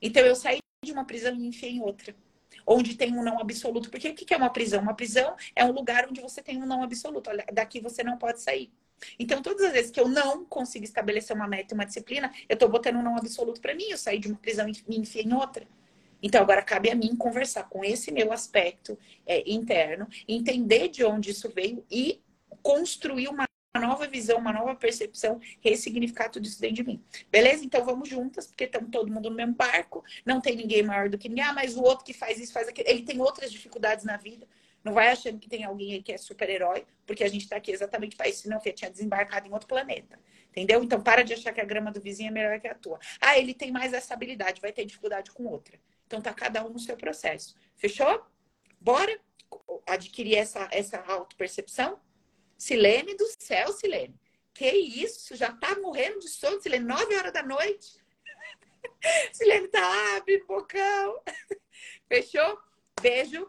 [0.00, 2.14] Então eu saí de uma prisão e me enfiei em outra.
[2.66, 3.90] Onde tem um não absoluto.
[3.90, 4.80] Porque o que é uma prisão?
[4.80, 7.30] Uma prisão é um lugar onde você tem um não absoluto.
[7.30, 8.70] Olha, daqui você não pode sair.
[9.18, 12.54] Então, todas as vezes que eu não consigo estabelecer uma meta e uma disciplina, eu
[12.54, 13.86] estou botando um não absoluto para mim.
[13.88, 15.66] Eu saí de uma prisão e me enfiei em outra.
[16.22, 21.30] Então, agora cabe a mim conversar com esse meu aspecto é, interno, entender de onde
[21.30, 22.20] isso veio e
[22.62, 23.48] construir uma
[23.78, 27.04] nova visão, uma nova percepção, ressignificar tudo isso dentro de mim.
[27.30, 27.64] Beleza?
[27.64, 31.18] Então vamos juntas, porque estamos todo mundo no mesmo barco, não tem ninguém maior do
[31.18, 34.04] que ninguém, ah, mas o outro que faz isso, faz aquilo, ele tem outras dificuldades
[34.04, 34.46] na vida.
[34.82, 37.70] Não vai achando que tem alguém aí que é super-herói, porque a gente está aqui
[37.70, 40.18] exatamente para isso, senão eu tinha desembarcado em outro planeta.
[40.50, 40.82] Entendeu?
[40.82, 42.98] Então para de achar que a grama do vizinho é melhor que a tua.
[43.20, 45.78] Ah, ele tem mais essa habilidade, vai ter dificuldade com outra.
[46.08, 47.54] Então tá cada um no seu processo.
[47.76, 48.24] Fechou?
[48.80, 49.20] Bora
[49.86, 52.00] adquirir essa, essa auto-percepção?
[52.56, 54.18] Silene do céu, Silene.
[54.54, 55.36] Que isso?
[55.36, 58.02] Já tá morrendo de sono, Silene, nove horas da noite.
[59.32, 61.22] Silene tá abrindo bocão.
[62.08, 62.58] Fechou?
[63.02, 63.46] Beijo.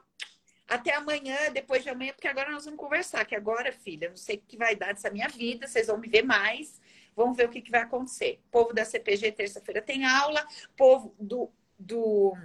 [0.68, 3.26] Até amanhã, depois de amanhã, porque agora nós vamos conversar.
[3.26, 6.10] Que agora, filha, não sei o que vai dar dessa minha vida, vocês vão me
[6.10, 6.80] ver mais.
[7.16, 8.42] Vamos ver o que, que vai acontecer.
[8.52, 10.46] Povo da CPG, terça-feira tem aula.
[10.76, 12.36] Povo do, do,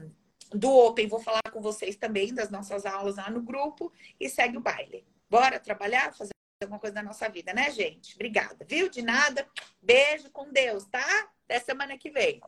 [0.50, 3.92] do Open, vou falar com vocês também das nossas aulas lá no grupo.
[4.18, 5.04] E segue o baile.
[5.28, 6.32] Bora trabalhar, fazer
[6.62, 8.14] alguma coisa da nossa vida, né, gente?
[8.14, 8.88] Obrigada, viu?
[8.88, 9.46] De nada.
[9.82, 11.28] Beijo com Deus, tá?
[11.44, 12.40] Até semana que vem.